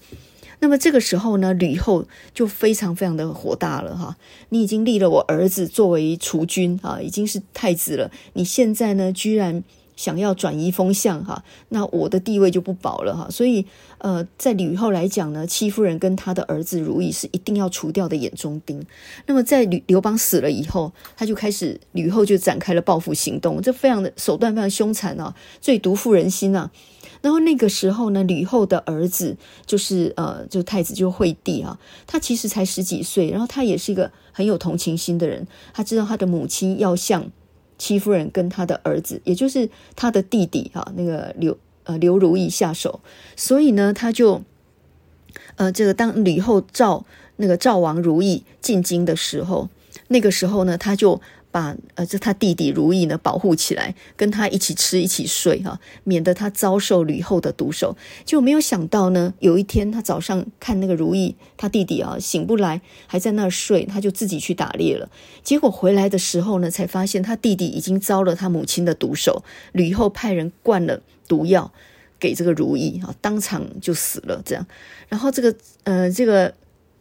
[0.62, 4.18] 那么这个时候呢，吕后就非常非常的火大了哈，
[4.50, 9.64] 你已经立了我儿子作为储君啊，已经是太子了，你现在呢居然。
[9.98, 13.28] 想要转移风向哈，那我的地位就不保了哈。
[13.30, 13.68] 所以
[14.02, 18.84] 呃，在吕后来讲呢，戚夫人跟他的儿子如意是一定要除掉的眼中钉。
[19.28, 26.72] 那么在吕刘邦死了以后，他就开始吕后就展开了报复行动，这非常的手段非常凶残啊，最毒妇人心啊。
[27.22, 37.32] 然后那个时候呢，吕后的儿子就是呃，就太子就惠帝啊，他其实才十几岁，然后他也是一个很有同情心的人，他知道他的母亲要向。
[37.78, 43.02] 戚夫人跟他的儿子，也就是他的弟弟哈，那个刘呃刘如意下手，
[43.36, 44.44] 所以呢，他就
[45.56, 47.06] 呃这个当吕后召
[47.38, 49.70] 那个赵王如意进京的时候，
[50.08, 51.22] 那个时候呢，他就。
[51.54, 57.98] 把呃，这他弟弟如意呢保护起来，跟他一起吃一起睡哈，免得他遭受吕后的毒手。
[58.24, 65.10] 就没有想到呢，有一天他早上看那个如意，他弟弟啊醒不来，还在那睡，他就自己去打猎了。
[65.44, 69.44] 结果回来的时候呢，才发现他弟弟已经遭了他母亲的毒手。
[69.74, 71.72] 吕后派人灌了毒药
[72.20, 74.42] 给这个如意啊，当场就死了。
[74.44, 74.68] 这样，
[75.08, 76.54] 然后这个呃这个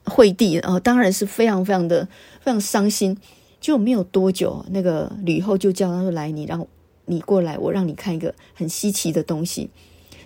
[0.04, 2.06] 惠帝啊，当然是非常非常的
[2.40, 3.16] 非常伤心。
[3.60, 6.66] 就没有多久，那个吕后就叫他说：“来，你让
[7.04, 9.68] 你过来，我让你看一个很稀奇的东西。”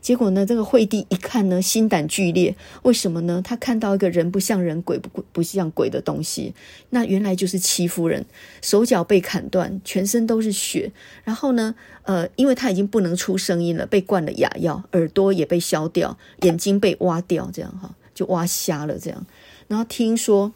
[0.05, 2.55] 结果呢，这个惠帝一看呢，心胆俱裂。
[2.83, 3.41] 为什么呢？
[3.43, 6.53] 他看到一个人不像人、鬼不不像鬼的东西，
[6.91, 8.27] 那原来就是戚夫人，
[8.61, 10.93] 手脚被砍断，全身都是血。
[11.25, 19.25] 然后呢，呃，因为他已经不能出声音了，被灌了哑药，耳朵也被削掉，眼睛被挖掉，这样哈，就挖瞎了这样。
[19.69, 20.53] 然后听说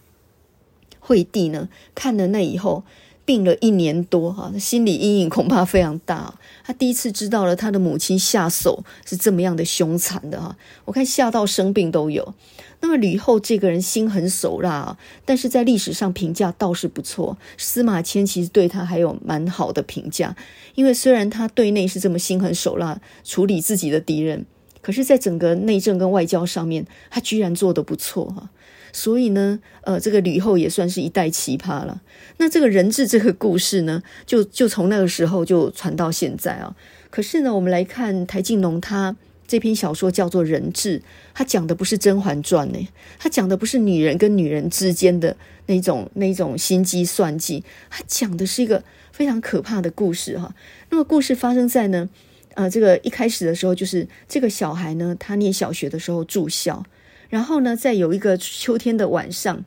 [1.00, 2.84] 惠帝呢，看了那以后。
[3.24, 6.38] 病了一年多，哈，心理阴影恐怕非常大。
[6.68, 10.54] 他第一次知道了他的母亲下手是这么样的凶残的，哈，
[10.84, 12.34] 我看吓到生病都有。
[12.82, 17.38] 那么吕后这个人心狠手辣啊，但是在历史上评价倒是不错。
[17.56, 20.36] 司马迁其实对他还有蛮好的评价，
[20.74, 24.44] 因为虽然他对内是这么心狠手辣处理自己的敌人，
[24.82, 28.50] 可是在整个内政跟外交上面，他居然做得不错，哈。
[28.98, 32.02] 所以呢，呃，这个吕后也算是一代奇葩了。
[32.38, 36.74] 那这个人质这个故事呢，就就从那个时候就传到现在啊。
[37.08, 40.98] 可是呢，我们来看台静农他这篇小说叫做《人质》，
[41.32, 42.88] 他讲的不是《甄嬛传》呢，
[43.20, 48.82] 他讲的不是女人跟女人之间的那种那种心机算计，他讲的是一个
[49.12, 50.52] 非常可怕的故事哈。
[50.90, 52.08] 那么故事发生在呢，
[52.54, 56.84] 呃，这个一开始的时候，就是这个小孩呢，他念小学的时候住校。
[57.28, 59.64] 然后呢，在有一个秋天的晚上，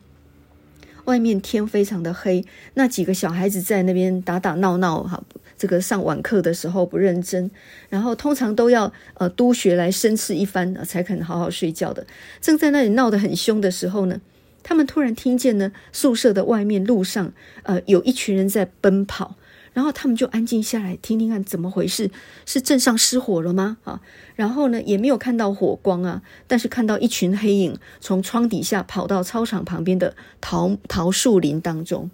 [1.04, 2.44] 外面天非常的黑，
[2.74, 5.22] 那几个小孩子在那边打打闹闹，哈，
[5.56, 7.50] 这个上晚课的时候不认真，
[7.88, 12.06] 然后通常都要呃督学来申斥一番才肯好好睡觉的。
[12.40, 14.20] 正在那里闹得很凶的时候呢，
[14.62, 19.36] 他们突然听见呢，宿舍的外面路上，呃，有一群人在奔跑。
[19.72, 22.10] 然后他们就安静下来，听听看怎么回事，
[22.44, 23.78] 是镇上失火了吗？
[23.84, 24.00] 啊，
[24.36, 32.10] 然后呢，也没有看到火光啊，但是看到一群黑影从窗底下跑到操场旁边的桃桃树林当中。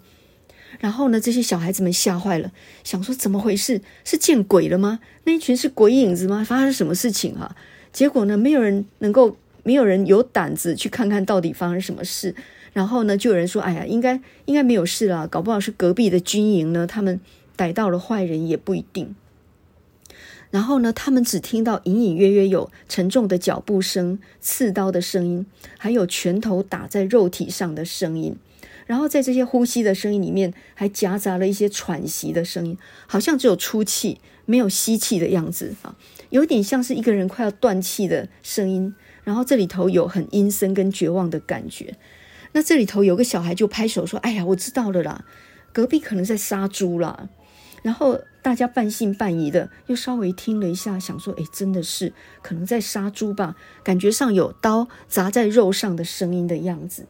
[0.78, 2.52] 然后呢，这些小孩子们吓坏了，
[2.84, 3.80] 想说怎么回事？
[4.04, 5.00] 是见鬼了吗？
[5.24, 6.44] 那一群是鬼影子吗？
[6.44, 7.56] 发生什么事情啊？
[7.92, 12.36] 结果呢，没有人能够，没有人有胆子去看看到底发生什么事。
[12.72, 17.18] 然后呢，就有人说：“哎呀，应该应该没有事了，搞不好是隔壁的军营呢，他们。”
[17.58, 19.16] 逮到了坏人也不一定。
[20.50, 25.44] 然后呢，他们只听到隐隐约约有沉重的脚步声、刺刀的声音，
[25.76, 28.36] 还有拳头打在肉体上的声音。
[28.86, 35.94] 然后在这些呼吸的声音里面，还夹杂了一些喘息的声音，好像只有出气，没有吸气的样子啊，
[36.30, 38.94] 有点像是一个人快要断气的声音。
[39.24, 41.94] 然后这里头有很阴森跟绝望的感觉。
[42.52, 45.26] 那这里头有个小孩就拍手说：“哎呀，我知道了啦，
[45.74, 47.28] 隔壁可能在杀猪啦。”
[47.82, 52.12] 然后大家半信半疑的，又稍微听了一下，想说：“哎，真的是
[52.42, 53.54] 可能在杀猪吧？
[53.84, 57.06] 感觉上有刀砸在肉上的声音的样子。”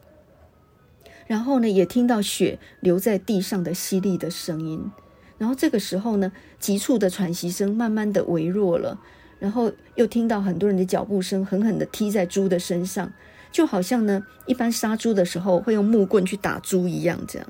[1.25, 4.91] 然后呢，也听到血流在地上的犀利的声音。
[5.39, 8.99] 然后这个时候呢，急促的喘息声慢慢的微弱了。
[9.39, 13.11] 然后又听到很多人的脚步声，狠狠的踢在猪的身上，
[13.51, 17.19] 就好像呢，一般杀猪的时候会用木棍去打猪一样。
[17.27, 17.47] 这样，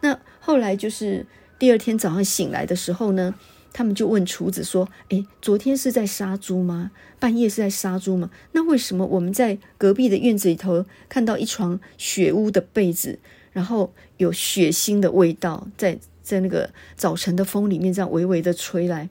[0.00, 1.26] 那后来就是。
[1.58, 3.34] 第二天早上醒来的时候呢，
[3.72, 6.90] 他们就问厨子说：“诶，昨天是在杀猪吗？
[7.18, 8.30] 半夜是在杀猪吗？
[8.52, 13.18] 那为什么我们在隔壁的院子里头看到一床血污的被子，
[13.52, 19.08] 然后有血腥的味道在在那个早晨的风里面这样微微的吹来？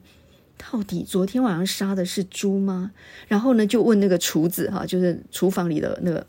[0.56, 2.92] 到底昨天晚上杀的是猪吗？”
[3.26, 6.24] 然后呢，就问那个厨子哈，就是厨房里的那个。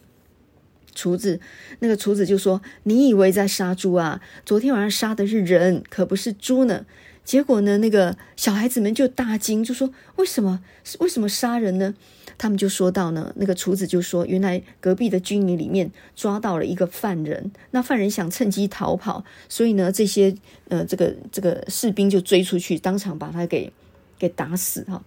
[0.97, 1.39] 厨子，
[1.79, 4.19] 那个厨子就说：“你以为在杀猪啊？
[4.43, 6.85] 昨天晚上杀的是人，可不是猪呢。”
[7.23, 10.63] 结果呢，那个小孩子们就大惊，就说：“为什么？
[10.99, 11.93] 为什么杀人呢？”
[12.39, 20.33] 他们就说到呢，那个厨子就说：“原来隔壁的军营里面抓到了一个犯人，那犯人想趁机逃跑，所以呢，这些
[20.69, 23.71] 呃，这个这个士兵就追出去，当场把他给
[24.17, 25.03] 给打死哈。”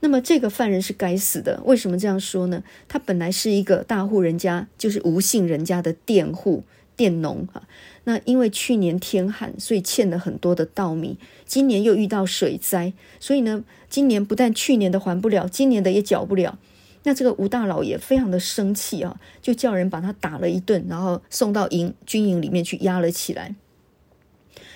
[0.00, 2.62] 那么这个犯人是该死的，为什么这样说呢？
[2.88, 6.62] 他本来是一个大户人家，就是吴姓人家的佃户
[6.96, 7.62] 佃农哈。
[8.04, 11.18] 那因为去年天旱，所以欠了很多的稻米。
[11.46, 16.58] 今年又遇到水灾，所以呢，今年不但去年的还不了，今年的也缴不了。
[17.04, 23.54] 那这个吴大老爷非常的生气啊，就叫人把他打了一顿，然后送到营军营里面去压了起来。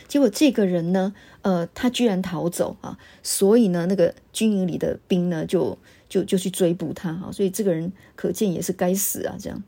[0.07, 1.15] 结果这个人呢，
[1.49, 2.99] 呃，他居然逃走啊！
[3.23, 7.31] 所以呢，那个军营里的兵呢，就就就去追捕他啊！
[7.33, 9.35] 所以这个人可见也是该死啊！
[9.41, 9.63] 这样，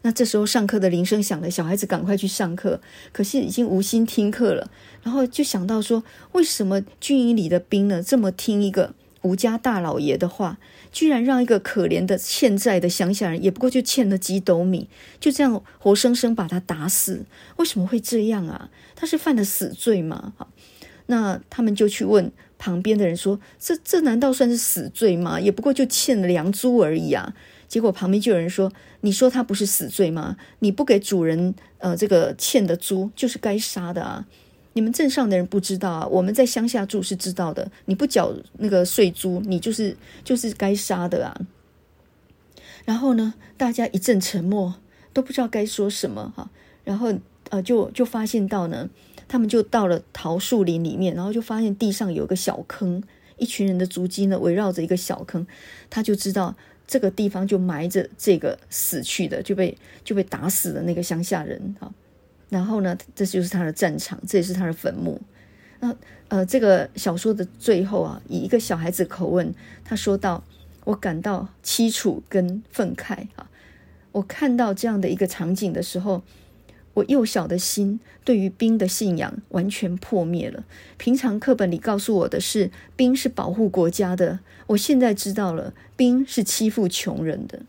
[0.00, 2.80] 那这时候上课的铃声响了，小孩子赶快去上课，
[3.12, 4.70] 可是已经无心听课了。
[5.02, 10.56] 然后就想到说，为什么军营里的兵呢，这么听一个吴家大老爷的话？
[10.90, 14.88] 居然让一个可怜的欠债的乡下人，也不过就欠了几斗米，
[15.20, 18.70] 就这样活生生把他打死，为什么会这样啊？
[18.96, 20.32] 他是犯了死罪吗？
[20.38, 20.48] 好，
[21.10, 25.40] 那他们就去问旁边的人说：“这这难道算是死罪吗？
[25.40, 27.34] 也不过就欠了两株而已啊。”
[27.66, 30.36] 结果旁边就有人说：“你说他不是死罪吗？
[30.58, 34.26] 你不给主人呃这个欠的猪，就是该杀的啊！
[34.74, 37.70] 你们镇上的人不知道啊，我们在乡下住是知道的。
[37.86, 41.40] 你不缴那个税租，你就是就是该杀的啊！”
[42.84, 44.74] 然后呢，大家一阵沉默，
[45.12, 46.50] 都不知道该说什么哈。
[46.84, 47.14] 然后
[47.50, 48.90] 呃，就就发现到呢。
[49.28, 53.02] 他们就到了桃树林里面，然后就发现地上有个小坑，
[53.36, 55.46] 一群人的足迹呢围绕着一个小坑，
[55.90, 61.92] 他就知道这个地方就埋着这个死去的就被就被打死的那个乡下人啊。
[62.48, 65.20] 然后呢，这就是他的战场，这也是他的坟墓。
[65.80, 65.94] 那
[66.28, 70.42] 呃，这个小说的最后啊，以一个小孩子口吻，他说道
[70.84, 73.48] ：“我感到凄楚跟愤慨啊，
[74.12, 76.22] 我看到这样的一个场景的时候。”
[76.98, 80.64] 我幼小的心对于兵的信仰完全破灭了。
[80.96, 84.40] 平常课本里告诉我的是，兵是保护国家的。
[84.68, 87.62] 我现在知道了，兵是欺负穷人的。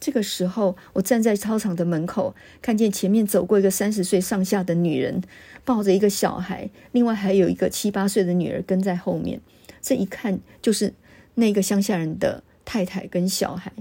[0.00, 5.22] 这个时候，我站在操场的门口，看见前面走过一个三十岁上下的女人，
[5.64, 9.40] 抱着一个小孩，另外还有一个七八岁的女儿跟在后面。
[9.80, 10.94] 这一看就是
[11.34, 13.72] 那个乡下人的太太跟小孩。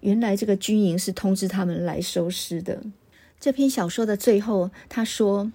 [0.00, 2.82] 原来这个军营是通知他们来收尸的。
[3.38, 5.52] 这篇小说的最后，他说：“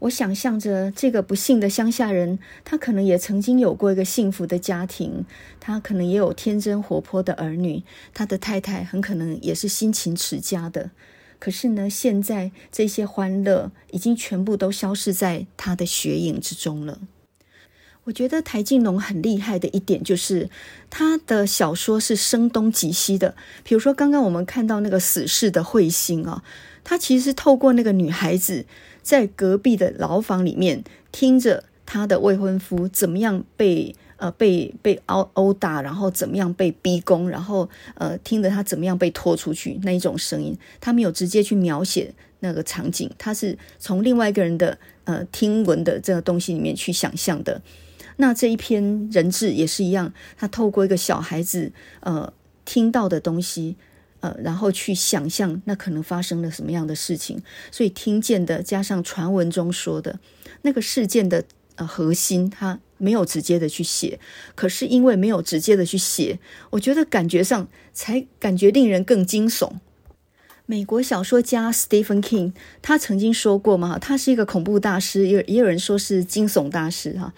[0.00, 5.24] 我想象着这个不幸的乡下人，他可能也曾经有过一个幸福的家庭，
[5.58, 7.82] 他可能也有天真活泼的儿女，
[8.14, 10.92] 他的太太很可能也是辛勤持家的。
[11.40, 17.00] 可是呢，现在这些欢乐已经全部都消失在他的血影之中了。”
[18.04, 20.50] 我觉得台静农很厉害的一点就是，
[20.88, 23.34] 他的小说是声东击西的。
[23.64, 26.44] 比如说，刚刚我们看到那个死侍的彗星啊。
[26.84, 28.64] 他其实透过那个女孩子
[29.02, 47.60] 在隔壁的牢房里面听着他的未婚夫怎么样被呃被被殴殴打，然后怎么样被逼宫，然后呃听着他怎么样被拖出去那一种声音，他没有直接去描写那个场景，他是从另外一个人的呃听闻的这个东西里面去想象的。
[48.16, 52.32] 那这一篇人质也是一样，他透过一个小孩子呃
[52.64, 53.76] 听到的东西。
[54.24, 60.18] 呃，然后去想象那可能发生了什么样的事情，所以听见的加上传闻中说的
[60.62, 64.18] 那个事件的呃核心，他没有直接的去写，
[64.54, 66.38] 可是因为没有直接的去写，
[66.70, 69.72] 我觉得感觉上才感觉令人更惊悚。
[70.64, 77.34] 美国小说家 Stephen King 他曾经说过嘛，他是一个恐怖大师，也也有人说是惊悚大师哈。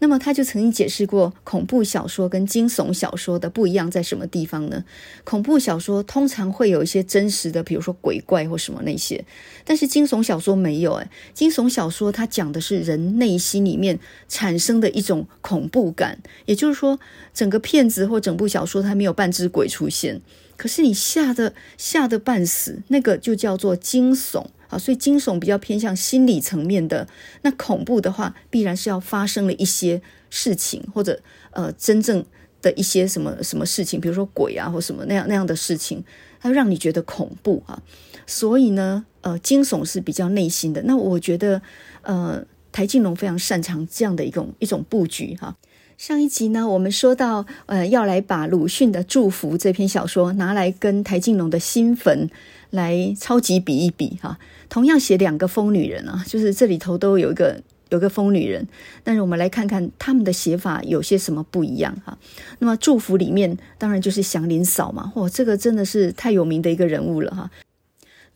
[0.00, 4.84] 那么他就曾经解释过，恐怖小说跟惊悚小说的不一样在什么地方呢？
[5.24, 9.24] 恐怖小说通常会有一些真实的，比如说鬼怪或什么那些，
[9.64, 10.94] 但是惊悚小说没有。
[10.94, 17.00] 哎，惊悚小说它讲的是人内心里面产生的一种恐怖感，也就是说，
[17.34, 20.20] 整个片子或整部小说它没有半只鬼出现，
[20.56, 24.46] 可是你吓得吓得半死，那个就叫做惊悚。
[24.68, 27.08] 啊，所以惊悚比较偏向心理层面的，
[27.42, 30.00] 那恐怖的话，必然是要发生了一些
[30.30, 32.24] 事情，或者呃，真正
[32.60, 36.04] 的一些什么什么事情，比如说鬼啊，或什么那样那样的事情，
[36.40, 37.82] 它让你觉得恐怖啊。
[38.26, 40.82] 所以呢，呃，惊悚是比较内心的。
[40.82, 41.62] 那我觉得，
[42.02, 45.56] 呃，台静农非常擅长这样的一种一种布局哈。
[45.98, 52.28] 上一集呢，我们说到，呃，要来把鲁迅的《祝福》这篇小说拿来跟台静农的《新坟》
[52.70, 54.38] 来超级比一比哈。
[54.68, 58.64] 同样写两个疯女人啊，就是这里头都有一个有个疯女人，
[59.02, 62.16] 但是我们来看看他们的写法有些什么不一样哈。
[62.60, 67.50] 那么《祝福》里面当然就是祥林嫂嘛，哇，这个真的是太有名的一个人物了哈。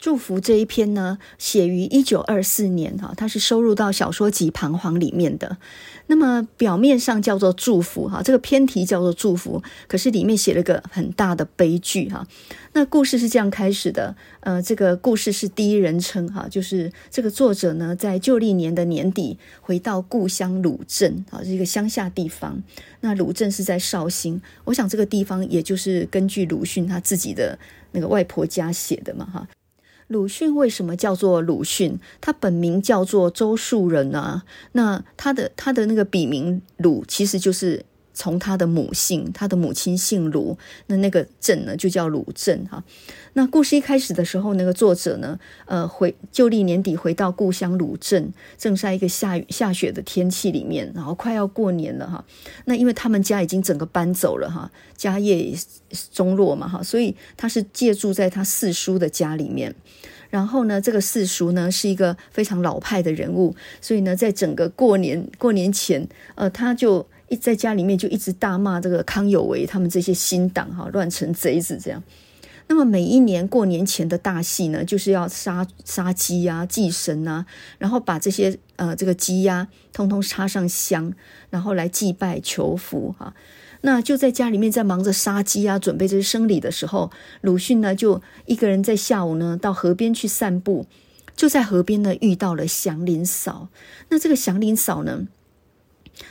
[0.03, 5.57] 祝福这一篇呢，写于一九二四年哈，它是收入到小说集《彷徨》里面的。
[6.09, 12.27] 那么表面上叫做祝福哈，这个篇题叫做祝福，可是里面写了个很大的悲剧哈。
[12.73, 22.61] 那故事是这样开始的，呃，这个故事是第一人称哈，就是这个作者呢，在旧历年的年底回到故乡鲁镇啊，是一个乡下地方。
[23.03, 27.57] 那鲁镇是在绍兴，我想这个地方也就是根据鲁迅他自己的
[27.93, 29.47] 那个外婆家写的嘛哈。
[30.13, 31.99] 鲁迅为什么叫做鲁迅？
[32.21, 34.45] 他本名叫做周树人啊。
[34.73, 40.59] 那他的他的那个笔名鲁，其实就是从他的母姓，他的母亲姓鲁。
[40.87, 42.83] 那那个镇呢，就叫鲁镇哈。
[43.35, 52.25] 那故事一开始的时候，那个作者呢，呃，回旧历年底回到故乡鲁镇，正在一个下雨下雪的天气里面，然后快要过年了哈。
[52.67, 55.59] 那因为他们家已经整个搬走了哈，家业也
[56.13, 59.75] 中落嘛哈，所以他是借住在他四叔的家里面。
[60.29, 67.07] 然后呢，这个四叔呢是一个非常老派的人物，所以呢，在整个过年过年前，呃，他就。
[67.37, 72.03] 在家里面就一直大骂这个康有为他们这些新党哈乱成贼子这样。
[72.69, 77.45] 那么每一年过年前的大戏呢，就是要杀杀鸡呀、祭神啊，
[77.79, 81.13] 然后把这些呃这个鸡鸭通通插上香，
[81.51, 83.35] 然后来祭拜求福哈。
[83.83, 87.11] 那就在家里面在忙着杀鸡啊，准备这些生理的时候，
[87.41, 90.87] 鲁迅呢就一个人在下午呢到河边去散步，
[91.35, 93.69] 就在河边呢遇到了祥林嫂。
[94.09, 95.27] 那这个祥林嫂呢，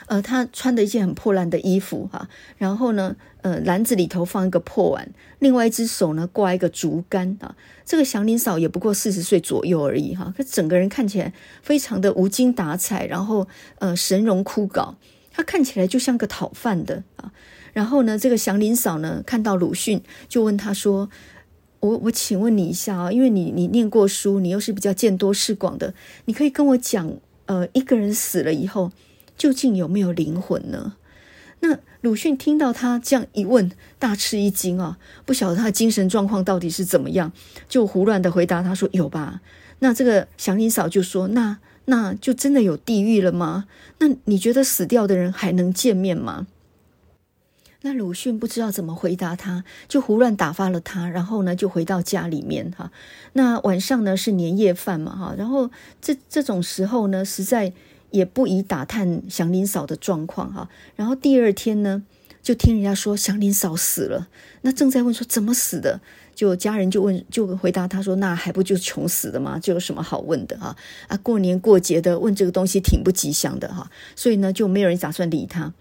[0.07, 2.27] 呃，他穿的一件很破烂的衣服哈，
[2.57, 7.55] 然后呢，呃，篮子里头放一个破碗，另外一只手呢挂一个竹竿啊。
[7.85, 13.47] 这个祥林嫂也不过四十岁左右而已哈，她整个人看起来非常的无精打采，然后
[13.79, 14.95] 呃神容枯槁。
[15.33, 17.31] 他看起来就像个讨饭的啊，
[17.71, 21.09] 然后呢，这个祥林嫂呢看到鲁迅，就问他说
[21.79, 25.93] ：“我我请问你一下啊，因为你你念过书，你又是比较见多识广的，
[26.25, 27.13] 你可以跟我讲，
[27.45, 28.91] 呃，一个人死了以后，
[29.41, 30.93] 究竟有没有灵魂呢？”
[31.61, 37.31] 那鲁迅听到他这样一问，大吃一惊啊，不晓得他的精神状况到底是怎么样，
[37.67, 39.41] 就胡乱的回答他说：“有吧。”
[39.79, 43.65] 那这个祥林嫂就说：“那。”那就真的有地狱了吗？
[43.97, 46.45] 那你觉得死掉的人还能见面吗？
[47.81, 52.91] 那鲁迅不知道怎么回答他，就胡乱打发了他，然后呢就回到家里面哈。
[53.33, 57.73] 那晚上呢是年夜饭嘛哈，然后这这种时候呢，实在
[58.11, 60.69] 也不宜打探祥林嫂的状况哈。
[60.95, 62.03] 然后第二天呢，
[62.43, 64.27] 就听人家说祥林嫂死了，
[64.61, 65.99] 那正在问说怎么死的。
[66.33, 69.59] 就家人就问，就回答他说：“那还不就穷死的吗？
[69.59, 70.75] 就有什么好问的啊？
[71.07, 73.91] 啊，过年过节的问这个东西挺不吉祥的哈。
[74.15, 75.73] 所以呢，就没有人打算理他。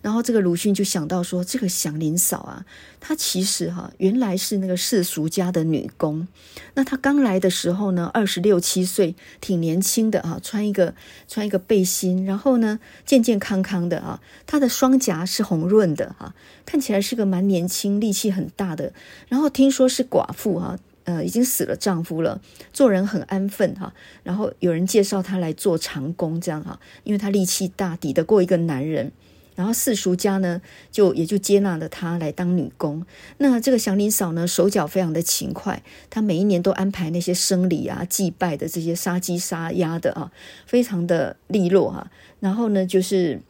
[0.00, 2.64] 然后这个鲁迅就想到说，这个祥林嫂啊，
[2.98, 6.26] 她其实哈原来是那个世俗家的女工。
[6.74, 10.94] 那她刚来的时候呢，二十六七岁，挺年轻的啊，穿一个
[11.28, 16.34] 穿一个背心，然后呢健健康康的啊，她的双颊是红润的哈，
[16.64, 18.94] 看起来是个蛮年轻、力气很大的。
[19.28, 20.06] 然后听说是。
[20.08, 22.40] 寡妇哈，呃，已经死了丈夫了，
[22.72, 23.92] 做人很安分哈。
[24.22, 29.10] 然后有人介绍她来做长工，这样哈，因为她力气大，抵得过一个男人。
[29.56, 33.04] 然后世俗家呢，就也就接纳了她来当女工。
[33.38, 40.30] 那这个祥林嫂呢，手脚非常的勤快，她每一年都安排那些生理啊、祭拜的这些杀鸡杀鸭的啊，
[40.66, 42.08] 非常的利落哈。
[42.38, 43.40] 然后呢，就是。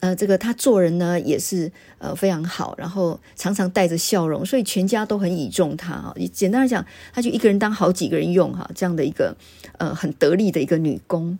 [0.00, 6.14] 呃，这个他做人呢也是呃非常好，然后常常带着笑容，所以全家都很倚重他啊。
[6.32, 9.36] 简单来讲，他就一个人当好几个人用哈，这样的一个
[9.78, 11.38] 呃很得力的一个女工。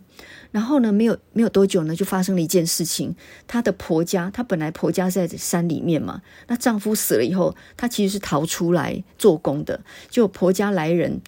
[0.51, 3.15] 然后呢，没有没有多久呢，就发生了一件事情。
[3.47, 11.21] 她的婆家，她本来婆家在山里面嘛，那丈夫死了以后，她其实是逃出来做工的，就婆家来人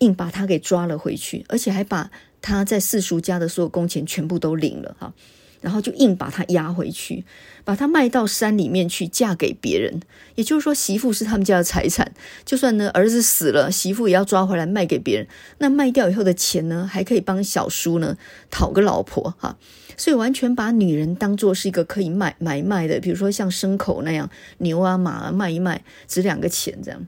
[0.00, 2.10] 硬把她给抓了回去，而且还把
[2.42, 5.14] 她在世俗家的所有工钱全部都领了哈。
[5.60, 7.24] 然后就硬把她押回去，
[7.64, 10.00] 把她卖到山里面去，嫁给别人。
[10.36, 12.12] 也就是说，媳妇是他们家的财产。
[12.44, 15.26] 就算呢儿子死了，媳妇也要抓回来卖给别人。
[15.58, 18.16] 那卖掉以后的钱呢，还可以帮小叔呢
[18.50, 19.58] 讨个老婆哈。
[19.96, 27.06] 所以完全把女人当作是一个可以买买卖的，比如说像牲口那样，牛啊马啊卖一卖，值两个钱这样。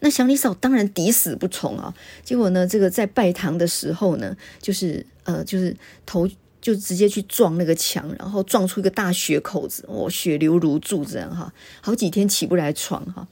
[0.00, 1.94] 那祥林嫂当然抵死不从啊。
[2.24, 5.76] 结果呢，这个在拜堂的时候呢，就是呃，就是
[6.06, 6.26] 头。
[6.66, 13.28] 就直接去撞那个墙，然后撞出一个大血口子，哦，血流如注这样哈，好几天起不来床哈。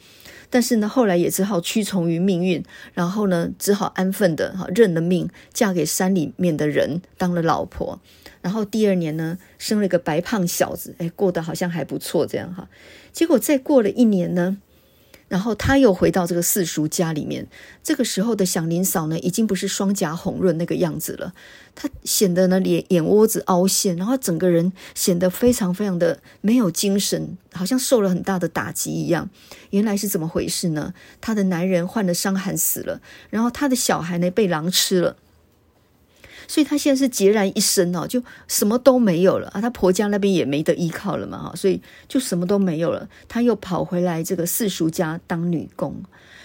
[0.48, 2.62] 但是呢，后来也只好屈从于命运，
[2.92, 7.98] 然后呢，只好安分的哈认了命，嫁给山里面的人当了老婆。
[8.40, 12.68] 然后第二年呢，生了一个白胖小子，哎，过得好像还不错这样哈。
[13.12, 14.58] 结果再过了一年呢。
[15.28, 17.46] 然后他又回到这个四叔家里面，
[17.82, 21.32] 这个时候的祥林嫂呢，已经不是双颊红润那个样子了，
[21.74, 29.30] 她显得呢脸眼窝子凹陷，然后整个人显得非常非常的没有精神，好像受了很大的打击一样。
[29.70, 30.94] 原来是怎么回事呢？
[31.20, 33.00] 她的男人患了伤寒死了，
[33.30, 35.16] 然后她的小孩呢被狼吃了。
[36.46, 39.60] 所以她现在是孑然一身哦，就什么都没有了啊！
[39.60, 43.08] 她婆家那边也没得依靠了嘛，哈，所以就什么都没有了。
[43.28, 46.02] 她又跑回来这个世俗家当女工，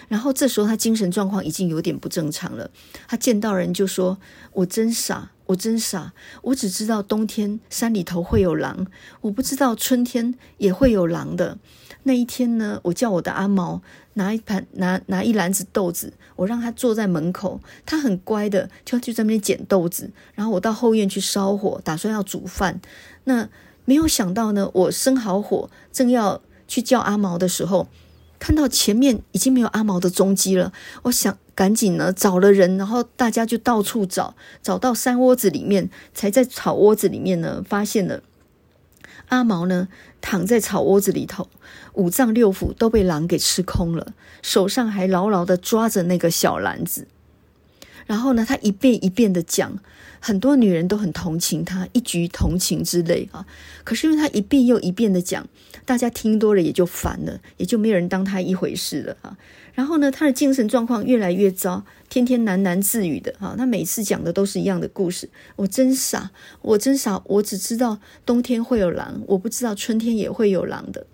[0.08, 2.70] 然后这时候她精神状况已经有点不正常了。
[3.08, 4.18] 她见到人就说
[4.54, 8.88] ：“我真傻，我真傻，我只知道冬天山里头会有狼，
[9.22, 11.58] 我不知道春天也会有狼的。”
[12.04, 13.82] 那一天呢，我叫我的阿毛
[14.20, 20.12] 拿一盘拿拿一篮子豆子，我让他坐在门口，他很乖的，就去这边捡豆子。
[20.36, 22.82] 然后我到后院去烧火，打算要煮饭。
[23.24, 23.48] 那
[23.86, 27.88] 没有想到呢，我生好火，正要去叫阿毛的时候，
[28.38, 30.74] 看到前面已经没有阿毛的踪迹了。
[31.04, 38.22] 我想赶紧呢找了人，然后大家就到处找，找到山窝子里面，才在草窝子里面呢发现了
[39.30, 39.88] 阿毛呢，
[40.22, 41.48] 躺在草窝子里头，
[42.00, 47.08] 五脏六腑都被狼给吃空了，手上还牢牢的抓着那个小篮子。
[48.08, 49.78] 然后呢，他一遍一遍的讲，
[50.22, 53.46] 很多女人都很同情他，一举同情之泪啊。
[53.84, 55.46] 可是因为他一遍又一遍的讲，
[55.86, 59.38] 大家听多了也就烦了，也就没有人当他一回事了啊。
[59.74, 63.56] 然后呢，他的精神状况越来越糟，天天喃喃自语的哈。
[63.58, 65.30] 他每次讲的都是一样的故事。
[65.58, 66.32] 我真傻，
[66.62, 71.06] 我真傻，我只知道冬天会有狼，我不知道春天也会有狼的。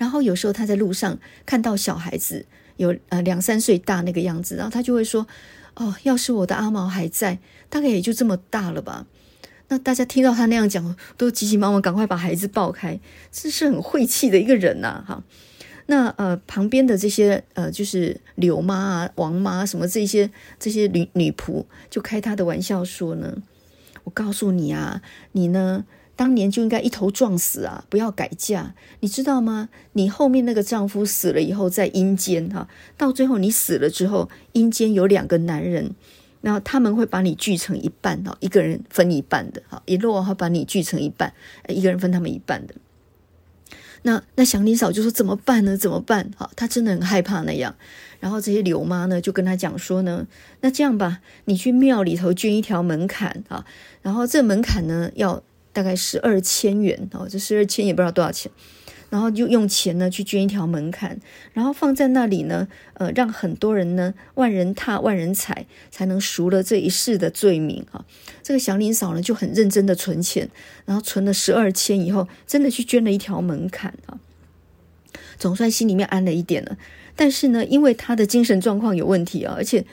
[0.00, 2.46] 然后有时候他在路上看到小孩子
[2.78, 5.26] 有呃两三岁大那个样子，然后他就会说
[5.76, 7.38] ：“哦，要是我的阿毛还在，
[7.68, 9.06] 大概也就这么大了吧。”
[9.68, 12.98] 那大家听到他那样讲，都急急忙忙赶快把孩子抱开，
[13.30, 15.22] 这是很晦气的一个人呐，哈。
[15.84, 23.36] 那呃，旁边的这些呃，就是柳妈啊、王妈什么这些这些女女仆，就开她的玩笑说呢
[24.04, 25.84] ：“我告诉你啊，你呢
[26.20, 29.70] 当年就应该一头撞死啊，不要改嫁，你知道吗？
[29.94, 32.68] 你后面那个丈夫死了以后在阴间哈，
[32.98, 35.94] 到最后你死了之后，阴间有两个男人，
[36.42, 41.32] 然后他们会把你锯成一半哈，一个人分一半的哈，一落会把你锯成一半，
[41.68, 42.74] 一个人分他们一半的。”
[44.02, 45.74] 那那祥林嫂就说怎么办呢？
[45.74, 46.30] 怎么办？
[46.36, 47.74] 哈，她真的很害怕那样。
[48.18, 50.26] 然后这些刘妈呢，就跟她讲说呢，
[50.60, 53.64] 那这样吧，你去庙里头捐一条门槛啊。
[54.02, 55.42] 然后这门槛呢，要
[55.72, 58.50] 大概十二千元哦，这十二千也不知道多少钱。
[59.08, 61.18] 然后就用钱呢去捐一条门槛，
[61.52, 68.04] 然后放在那里呢，呃，让很多人呢万人踏万人踩，才能赎了这一世的罪名啊。
[68.40, 70.48] 这个祥林嫂呢就很认真的存钱，
[70.84, 74.20] 然后存了十二千以后，真的去捐了一条门槛啊，
[75.36, 76.78] 总算心里面安了一点了。
[77.16, 79.84] 但是呢，因为她的精神状况有问题啊，而且，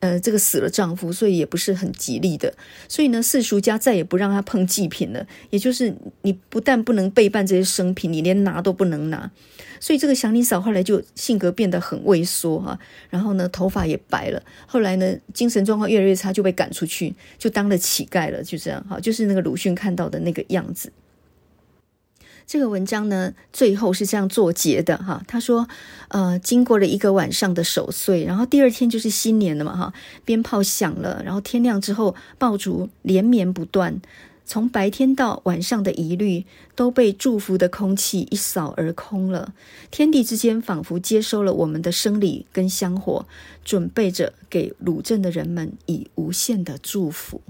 [0.00, 2.52] 呃，这个死了丈夫，所以也不是很吉利的。
[2.88, 5.26] 所以呢，世俗家再也不让她碰祭品了。
[5.50, 9.30] 也就是你不但不能备办这些生品，你连拿都不能拿。
[9.80, 12.78] 所以这个祥林嫂后来就性格变得很畏缩哈，
[13.10, 14.40] 然后呢，头发也白了。
[14.66, 18.42] 后来呢，精神状况越来越差，就被赶出去，就当了乞丐了。
[18.42, 20.92] 就这样哈，就是那个鲁迅看到的那个样子。
[22.46, 25.22] 这个文章呢，最后是这样作结的哈。
[25.26, 25.66] 他说，
[26.08, 29.92] 呃，经过了一个晚上的守岁，然后第二天就是新年了嘛哈，
[30.24, 34.02] 鞭炮响了，然后天亮之后，爆竹连绵不断，
[34.44, 39.54] 从白天到晚上的疑虑都被祝福的空气一扫而空了。
[39.90, 43.24] 天地之间仿佛接收了我们的生理跟香火，
[43.64, 47.40] 准备着给鲁镇的人们以无限的祝福，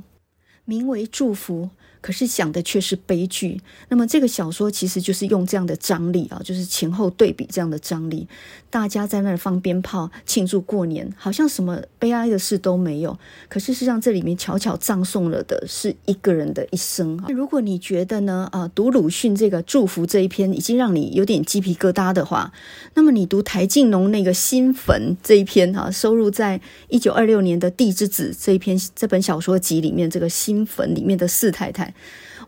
[0.65, 1.71] 名为祝福。
[2.03, 3.59] 可是想的却是悲剧。
[3.89, 8.29] 那么这个小说其实就是用这样的张力啊，就是前后对比这样的张力。
[8.73, 13.19] 大家在那儿放鞭炮庆祝过年，好像什么悲哀的事都没有。
[13.51, 17.23] 可事实上，这里面悄悄葬送了的是一个人的一生。
[17.29, 22.51] 如果你觉得呢，啊，读鲁迅这个祝福这一篇已经让你有点鸡皮疙瘩的话，
[22.95, 26.59] 那么你读台静农那个《新坟》这一篇哈，收入在
[26.89, 31.93] 一九二六年的《地之子》这一篇这本小说集里面，这个《新坟》里面的四太太。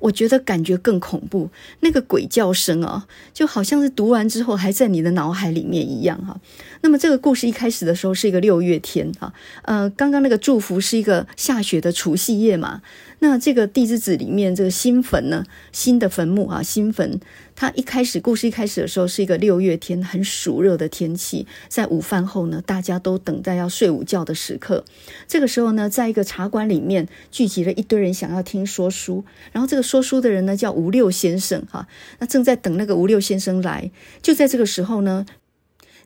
[0.01, 6.39] 我觉得感觉更恐怖，那个鬼叫声啊，就好像是读完之后还在你的脑海里面一样哈。
[6.83, 9.33] 那么这个故事一开始的时候是一个六月天哈，
[9.63, 12.83] 呃，刚刚那个祝福是一个下雪的除夕夜嘛。
[13.21, 17.19] 那这个地之子里面这个新坟呢，新的坟墓啊，新坟，
[17.57, 24.85] 他一开始故事一开始的时候是一个六月天，很暑热的天气，在午饭后呢，大家都等待要睡午觉的时刻。
[25.29, 29.25] 这个时候呢，在一个茶馆里面聚集了一堆人，想要听说书。
[29.53, 31.87] 然后这个说书的人呢叫吴六先生哈，
[32.19, 33.91] 那正在等那个吴六先生来。
[34.21, 35.25] 就在这个时候呢。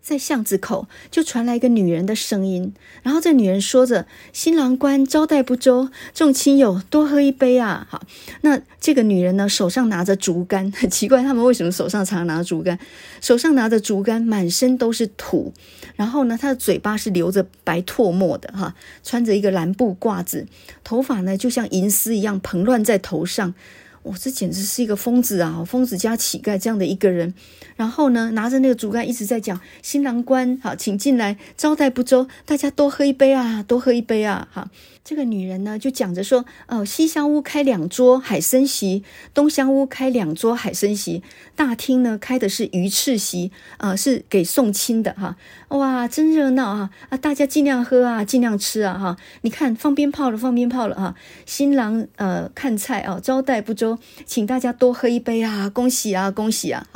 [0.00, 2.72] 在巷子口就传来一个女人的声音，
[3.02, 8.02] 然后这女人说着：“新郎官招待不周，众亲友多喝一杯啊！”好，
[8.40, 12.78] 那这个女人呢，手上拿着竹竿，很 奇怪，他们为什么手上常拿竹竿？
[13.20, 15.52] 手上拿着竹竿，满身都是土，
[15.96, 20.46] 然后呢，她的嘴巴是流着白唾沫的哈，穿着一个蓝布褂子，
[20.82, 23.54] 头发呢就像银丝一样蓬乱在头上。
[24.02, 25.64] 我，这简直是一个疯子啊！
[25.66, 27.34] 疯子加乞丐这样的一个人，
[27.76, 34.70] 然后呢，拿着那个竹竿一直在讲：“新郎官，好，请进来，招待不周，大家多喝一杯啊，多喝一杯啊！”哈，
[35.04, 41.22] 这个女人呢就讲着说：“哦，西厢屋开两桌海参席，东厢屋开两桌海参席，
[41.56, 45.36] 大厅呢开的是鱼翅席，啊、是给送亲的哈。
[45.68, 46.90] 哇，真热闹啊！
[47.08, 48.98] 啊，大家尽量喝啊，尽量吃啊！
[48.98, 51.14] 哈，你看放鞭炮了，放鞭炮了哈！
[51.46, 55.70] 新郎呃看菜啊，招待不周。”请大家多喝一杯啊！
[55.70, 56.86] 恭喜啊，恭喜啊！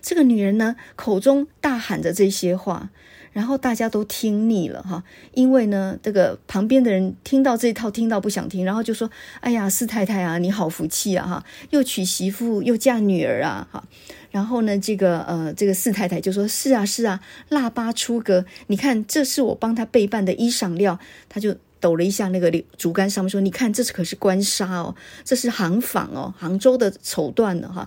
[0.00, 2.90] 这个女人呢，口中大喊着这些话，
[3.36, 9.10] 然后大家都听腻了哈，因为呢，这个旁边的人听到这一套，听到不想听，然后就说
[9.40, 13.84] ：“哎呀，四太太啊，你好福气啊哈，又娶媳妇又嫁女儿啊哈。”
[14.32, 17.20] 然后呢，这个呃，这个四太太就说：“是啊，是啊，
[17.50, 27.86] 腊八出阁，你看这是我帮他备办的衣裳料。”他就抖了一下那个竹竿上面说：“你看，这可是官纱哦，这是行坊哦，杭州的绸缎的哈。”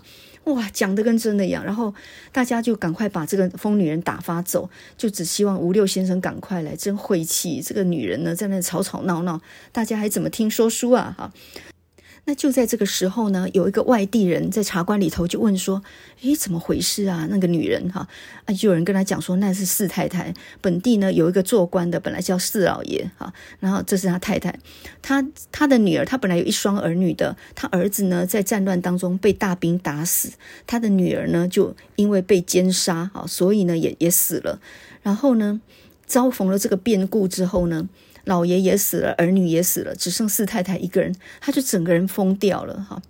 [0.54, 1.94] 哇，讲的跟真的一样，然后
[2.32, 7.62] 大家就赶快把这个疯女人打发走，就只希望吴六先生赶快来，真晦气！
[7.62, 9.42] 这个女人呢，在那吵吵闹闹，
[9.72, 11.16] 大家还怎么听说书啊？
[11.18, 11.32] 哈。
[12.26, 15.82] 那就在这个时候呢，有一个外地人在茶馆里头就问说
[16.22, 17.28] ：“诶，怎么回事啊？
[17.32, 18.08] 那个女人哈
[18.46, 20.34] 啊，就有人跟他讲说那是四太太。
[20.62, 24.58] 本地呢有一个做官的，本来叫四老爷哈，然后这是他太太，
[25.02, 30.34] 他他的女儿，他本来有一双儿女的，他儿子呢在战乱当中被大兵打死，
[30.68, 34.62] 他的女儿呢就因为被奸杀啊，所以呢也也死了。
[35.02, 35.60] 然后呢，
[36.06, 37.90] 遭逢了这个变故之后呢。”
[38.30, 43.02] 老爷也死了，儿女也死了，只剩四太太一个人，他就整个人疯掉了哈。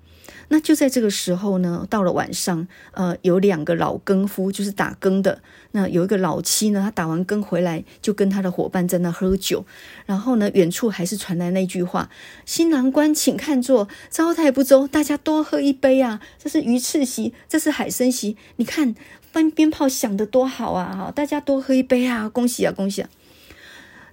[0.52, 5.42] 那就在这个时候呢，到了晚上，呃，有两个老更夫，就是打更的。
[5.74, 9.66] 那有一个老七呢，他打完更回来，就跟他的伙伴在那喝酒。
[10.08, 12.10] 然后呢，远处还是传来那句话
[12.48, 16.20] ：“新郎官请看座，招待不周，大家多喝一杯啊！
[16.42, 18.96] 这是鱼翅席，这是海参席，你看，
[19.32, 20.96] 放鞭炮响得多好啊！
[20.98, 22.28] 哈，大家多喝一杯啊！
[22.28, 23.10] 恭喜啊，恭喜啊！”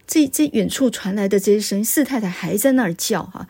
[0.07, 3.48] 这这远处传来的这些声音，四太太还在那儿叫哈，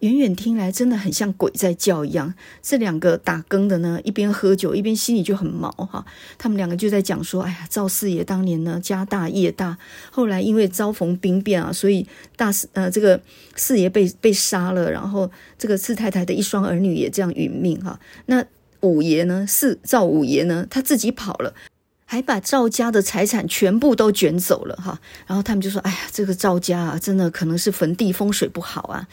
[0.00, 2.34] 远远听来真的很像鬼在叫一样。
[2.60, 6.04] 这两个打更的呢，一边喝酒一边心里就很毛哈。
[6.36, 9.78] 他们两个就在讲说：“哎呀，赵四爷当年呢家大业大，
[10.10, 12.04] 后来因为遭逢兵变啊，所以
[12.36, 13.20] 大四呃这个
[13.54, 18.00] 四爷被被杀了，然后这个四太太的一双儿女也这样殒命哈。
[18.26, 18.44] 那
[18.80, 21.54] 五爷呢，四赵五爷呢，他自己跑了。”
[22.12, 29.08] 还把赵家的财产全部都卷走了哈，然后他们就说：“哎呀，这个赵家啊，真的可能是坟地风水不好啊。”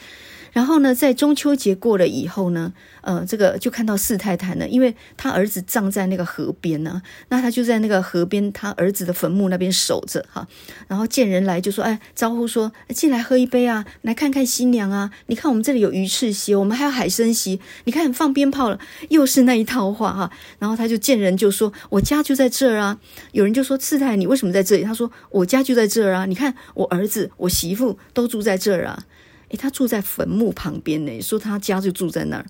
[0.52, 2.72] 然后呢，在中秋节过了以后呢，
[3.02, 10.46] 呃，这个就看到四太太呢，因为他儿子葬在那个河边呢，那他就在那个河边他儿子的坟墓那边守着哈。
[10.88, 15.10] 然后见人来就说：“哎，招呼说进来喝一杯啊，来看看新娘啊。
[15.26, 17.60] 你看我们这里有鱼翅席，我们还有海参席。
[17.84, 18.78] 你看放鞭炮了，
[19.08, 22.98] 又是那一套话哈。”然后他就见人就说：“我家就在这儿啊。”
[23.32, 26.26] 有人就说：“四太太，你为什么在这里？”他说：“我家就在这儿啊。
[26.26, 29.04] 你看我儿子、我媳妇都住在这儿啊。”
[29.50, 32.46] 诶，他住在坟墓旁边呢，说他家就住在那儿。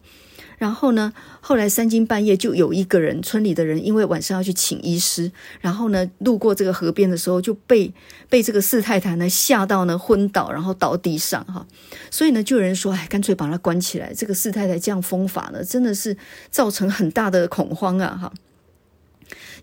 [0.58, 5.32] 然后呢，后来三更半夜就有一个人，村里的人因为晚上要去请医师，
[5.62, 7.90] 然后呢，路过这个河边的时候就被
[8.28, 11.66] 被这个四太太呢吓到呢昏倒，然后倒地上哈。
[12.10, 14.12] 所以呢，就有人说，哎，干脆把他关起来。
[14.12, 16.14] 这个四太太这样疯法呢，真的是
[16.50, 18.30] 造成很大的恐慌啊哈。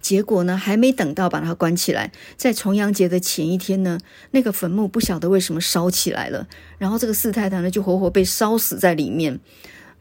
[0.01, 3.99] 结果呢，还没等到把它关起来，在重阳节的前一天呢，
[4.31, 9.39] 那个坟墓不晓得为什么烧起来了，然后这个四太太呢就活活被烧死在里面。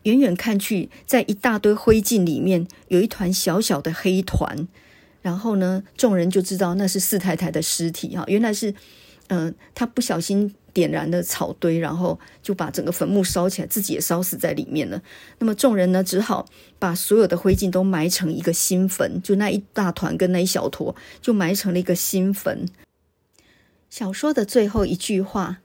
[0.02, 4.68] 远远看去，在一大堆灰烬里面有一团小小的黑团，
[5.20, 8.70] 然后呢，众人就知道那是四太太的尸体啊，原来是，
[9.28, 10.54] 嗯、呃，她不小心。
[10.76, 15.00] 点燃的草堆，然后就把整个坟墓烧起来，自己也烧死在里面了。
[15.38, 16.44] 那么众人呢，只好
[16.78, 22.68] 把所有的灰烬都埋成一个新坟，就那一大团跟那一小坨，就埋成了一个新坟。
[23.88, 25.60] 小说的最后一句话，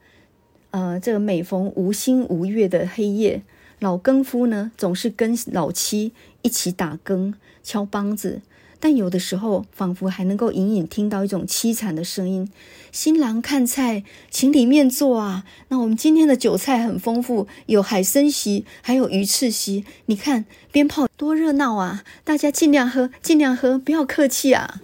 [0.69, 3.43] 呃，这个每逢无星无月的黑夜，
[3.79, 8.41] 老更夫呢总是跟老妻一起打更敲梆子。
[8.83, 12.49] 但有的时候，仿佛还能够隐隐听到一种凄惨的声音
[12.91, 15.45] ：“新郎看菜，请里面坐啊！
[15.69, 19.85] 那我们今天的酒菜很丰富，有海参席，还有鱼翅席。
[20.07, 22.03] 你看鞭炮多热闹啊！
[22.25, 24.81] 大家尽量喝，尽量喝，不要客气啊！”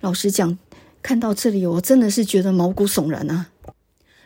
[0.00, 0.58] 老实讲，
[1.02, 3.48] 看到这里，我真的是觉得毛骨悚然啊！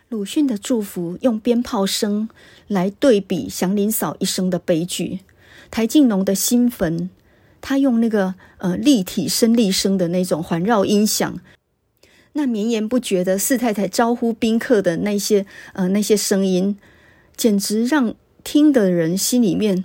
[0.09, 2.29] 鲁迅的祝福用鞭炮声
[2.67, 5.21] 来对比祥林嫂一生的悲剧，
[5.71, 7.11] 台静农的新坟。
[7.61, 11.39] 他用那个呃立体声、立声的那种环绕音响，
[12.39, 16.79] 那绵延不绝的四太太招呼宾客的那些呃那些声音，
[17.37, 18.15] 简直让
[18.45, 19.83] 听的人心里面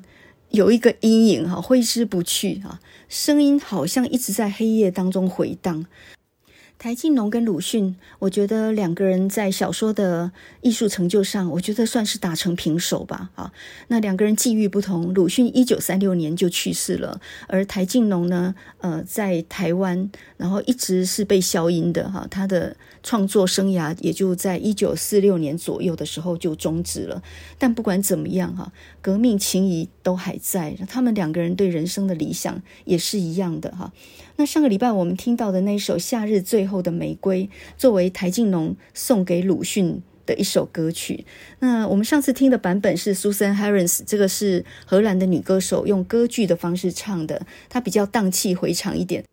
[0.49, 2.79] 有一个阴影哈，挥之不去啊。
[3.09, 5.87] 声音好像一直在黑夜当中回荡。
[6.83, 10.29] 台静农跟鲁迅，我觉得两个人在小说的
[10.59, 13.29] 艺术成就上，我觉得算是打成平手吧。
[13.35, 13.49] 啊，
[13.87, 27.23] 那两个人际遇不同，鲁迅一九三六年就去世了，而台静农呢，呃，在台湾，然后一直是被消音的哈，他的创作生涯也就在一九四六年左右的时候就终止了。
[27.57, 33.93] 但不管怎么样哈，革命情谊都还在，他们两个人对人生的理想也是一样的哈。
[34.35, 36.71] 那上个礼拜我们听到的那首《夏日最后》。
[36.73, 37.45] 后的玫瑰》，
[37.77, 41.23] 作为台静农送给鲁迅的一首歌曲。
[41.59, 49.23] 那我们上次听的版本是 Susan Harris，这个是荷兰的女歌手用歌剧的方式唱的，她比较荡气回肠一点。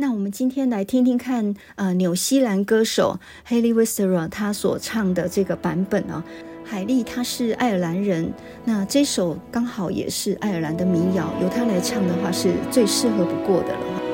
[0.00, 3.18] 那我们今天来听听看，呃，纽西兰歌手
[3.48, 6.22] Haley Wistera 他所唱的这个版本哦。
[6.64, 8.32] 海莉她是爱尔兰人，
[8.64, 14.07] 那这首刚好也是爱尔兰的民谣，由她来唱的话是最适合不过的了。